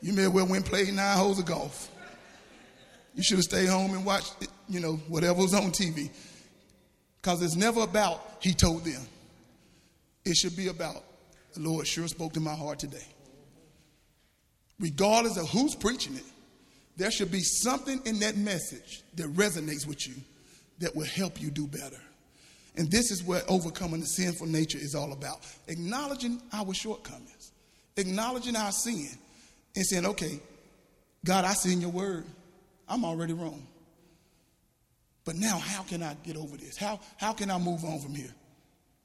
[0.00, 1.90] you may well went played nine holes of golf.
[3.16, 4.34] You should have stayed home and watched,
[4.68, 6.10] you know, whatever was on TV.
[7.20, 9.02] Because it's never about he told them.
[10.24, 11.02] It should be about
[11.54, 13.06] the Lord sure spoke to my heart today.
[14.78, 16.24] Regardless of who's preaching it,
[16.98, 20.14] there should be something in that message that resonates with you
[20.78, 22.00] that will help you do better.
[22.76, 25.38] And this is what overcoming the sinful nature is all about
[25.68, 27.52] acknowledging our shortcomings,
[27.96, 29.08] acknowledging our sin,
[29.74, 30.38] and saying, okay,
[31.24, 32.24] God, I see in your word,
[32.88, 33.66] I'm already wrong.
[35.24, 36.76] But now, how can I get over this?
[36.76, 38.32] How, how can I move on from here?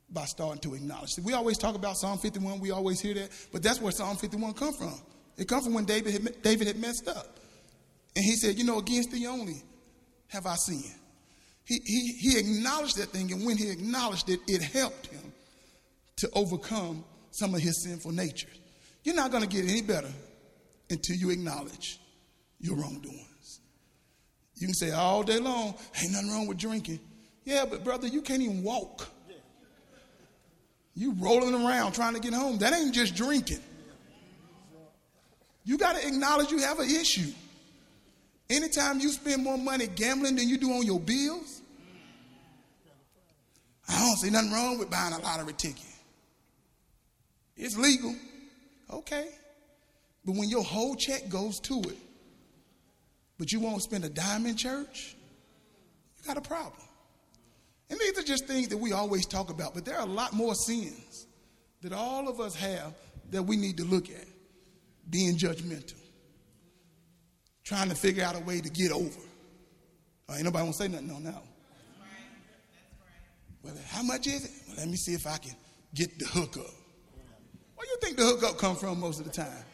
[0.10, 1.10] By starting to acknowledge.
[1.24, 4.54] We always talk about Psalm 51, we always hear that, but that's where Psalm 51
[4.54, 4.94] come from.
[5.38, 7.40] It comes from when David had, David had messed up.
[8.16, 9.64] And he said, You know, against thee only
[10.28, 10.84] have I sinned.
[11.66, 15.32] He, he, he acknowledged that thing, and when he acknowledged it, it helped him
[16.18, 18.50] to overcome some of his sinful nature.
[19.04, 20.12] You're not going to get any better
[20.90, 22.00] until you acknowledge
[22.60, 23.31] your wrongdoings.
[24.62, 27.00] You can say all day long, ain't nothing wrong with drinking.
[27.46, 29.08] Yeah, but brother, you can't even walk.
[30.94, 32.60] You rolling around trying to get home.
[32.60, 33.60] That ain't just drinking.
[35.64, 37.32] You got to acknowledge you have an issue.
[38.52, 41.62] Anytime you spend more money gambling than you do on your bills,
[43.90, 45.82] I don't see nothing wrong with buying a lottery ticket.
[47.58, 48.14] It's legal.
[48.92, 49.28] Okay.
[50.24, 51.98] But when your whole check goes to it,
[53.42, 55.16] but you won't spend a dime in church,
[56.20, 56.80] you got a problem.
[57.90, 60.32] And these are just things that we always talk about, but there are a lot
[60.32, 61.26] more sins
[61.82, 62.94] that all of us have
[63.32, 64.28] that we need to look at.
[65.10, 65.98] Being judgmental,
[67.64, 69.10] trying to figure out a way to get over.
[70.30, 71.42] Oh, ain't nobody to say nothing on that.
[73.64, 74.52] Well, how much is it?
[74.68, 75.56] Well, let me see if I can
[75.96, 76.72] get the hookup.
[77.74, 79.66] Where do you think the hookup come from most of the time?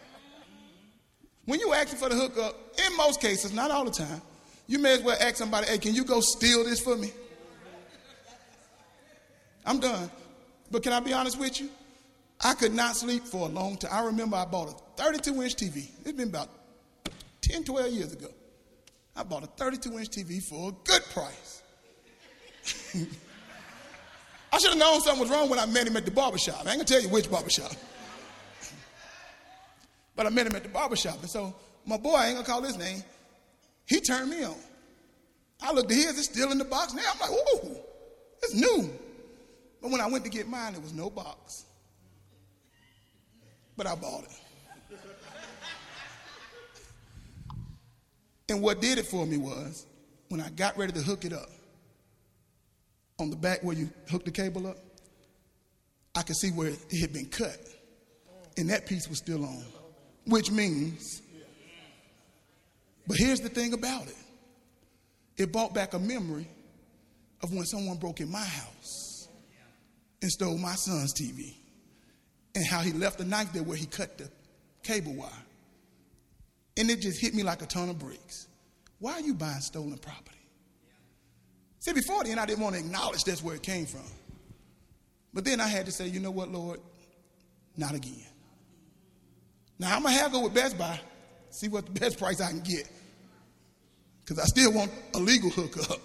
[1.48, 4.22] When you asking for the hookup, in most cases, not all the time,
[4.68, 7.10] you may as well ask somebody, hey, can you go steal this for me?
[9.66, 10.12] I'm done.
[10.70, 11.70] But can I be honest with you?
[12.42, 13.92] I could not sleep for a long time.
[13.94, 15.90] I remember I bought a 32 inch TV.
[16.04, 16.50] It's been about
[17.40, 18.28] 10, 12 years ago.
[19.16, 21.64] I bought a 32 inch TV for a good price.
[24.52, 26.66] I should have known something was wrong when I met him at the barbershop.
[26.66, 27.72] I ain't gonna tell you which barbershop.
[30.18, 31.22] But I met him at the barbershop.
[31.22, 31.56] And so
[31.86, 33.02] my boy, I ain't gonna call his name,
[33.86, 34.56] he turned me on.
[35.62, 37.04] I looked at his, it's still in the box now.
[37.14, 37.78] I'm like, ooh,
[38.44, 38.90] it's new.
[39.82, 41.66] But when I went to get mine, there was no box.
[43.78, 45.00] But I bought it.
[48.50, 49.86] and what did it for me was
[50.30, 51.50] when I got ready to hook it up,
[53.20, 54.78] on the back where you hook the cable up,
[56.16, 57.58] I could see where it had been cut.
[58.58, 59.64] And that piece was still on,
[60.28, 61.22] which means
[63.08, 64.16] But here's the thing about it
[65.38, 66.48] it brought back a memory
[67.42, 69.28] of when someone broke in my house
[70.22, 71.54] and stole my son's TV
[72.56, 74.30] and how he left the knife there where he cut the
[74.82, 75.30] cable wire.
[76.76, 78.48] And it just hit me like a ton of bricks.
[79.00, 80.38] Why are you buying stolen property?
[81.80, 84.02] See, before then, I didn't want to acknowledge that's where it came from.
[85.34, 86.80] But then I had to say, you know what, Lord?
[87.76, 88.26] Not again.
[89.80, 91.00] Now, I'm to have to go with Best Buy,
[91.50, 92.90] see what the best price I can get.
[94.24, 96.00] Because I still want a legal hookup.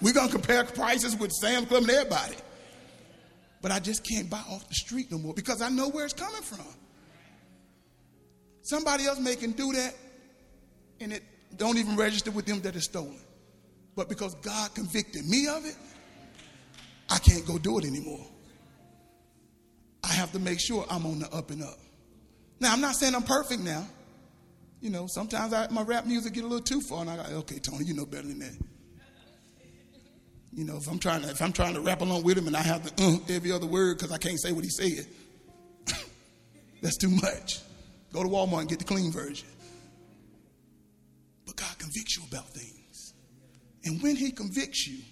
[0.00, 2.34] We're to compare prices with Sam's Club and everybody.
[3.62, 6.12] But I just can't buy off the street no more because I know where it's
[6.12, 6.66] coming from.
[8.62, 9.94] Somebody else may can do that,
[11.00, 11.22] and it
[11.56, 13.20] don't even register with them that it's stolen.
[13.94, 15.76] But because God convicted me of it,
[17.08, 18.26] I can't go do it anymore.
[20.02, 21.78] I have to make sure I'm on the up and up.
[22.62, 23.84] Now, I'm not saying I'm perfect now.
[24.80, 27.22] You know, sometimes I, my rap music get a little too far, and I go,
[27.38, 28.56] okay, Tony, you know better than that.
[30.52, 32.56] You know, if I'm trying to if I'm trying to rap along with him and
[32.56, 35.06] I have to uh, every other word because I can't say what he said,
[36.82, 37.58] that's too much.
[38.12, 39.48] Go to Walmart and get the clean version.
[41.46, 43.14] But God convicts you about things.
[43.84, 45.02] And when He convicts you,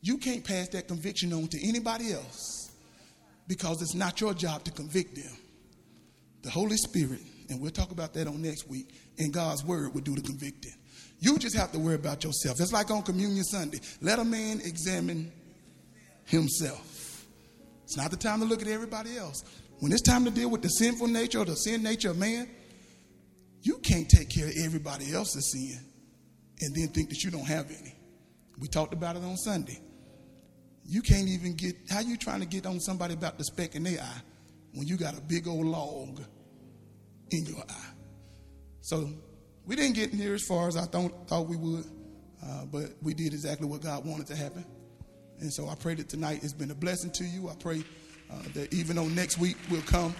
[0.00, 2.70] you can't pass that conviction on to anybody else
[3.46, 5.36] because it's not your job to convict them.
[6.42, 10.00] The Holy Spirit, and we'll talk about that on next week, and God's Word will
[10.00, 10.74] do the convicting.
[11.20, 12.60] You just have to worry about yourself.
[12.60, 13.78] It's like on Communion Sunday.
[14.00, 15.32] Let a man examine
[16.24, 17.24] himself.
[17.84, 19.44] It's not the time to look at everybody else.
[19.78, 22.48] When it's time to deal with the sinful nature or the sin nature of man,
[23.62, 25.78] you can't take care of everybody else's sin
[26.60, 27.94] and then think that you don't have any.
[28.58, 29.80] We talked about it on Sunday.
[30.84, 33.84] You can't even get, how you trying to get on somebody about the speck in
[33.84, 34.22] their eye
[34.72, 36.20] when you got a big old log
[37.30, 37.90] in your eye?
[38.80, 39.08] So
[39.66, 41.84] we didn't get near as far as I thought, we would,
[42.44, 44.64] uh, but we did exactly what God wanted to happen.
[45.40, 47.48] And so I pray that tonight has been a blessing to you.
[47.48, 47.84] I pray
[48.30, 50.14] uh, that even though next week we'll come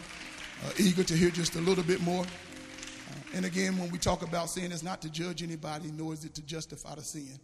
[0.64, 2.24] uh, eager to hear just a little bit more.
[2.24, 6.24] Uh, and again, when we talk about sin, it's not to judge anybody, nor is
[6.24, 7.38] it to justify the sin.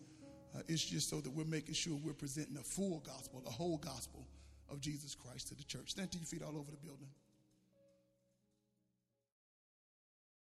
[0.56, 3.78] Uh, it's just so that we're making sure we're presenting a full gospel, the whole
[3.78, 4.26] gospel
[4.70, 5.90] of Jesus Christ to the church.
[5.90, 7.08] Stand to your feet all over the building.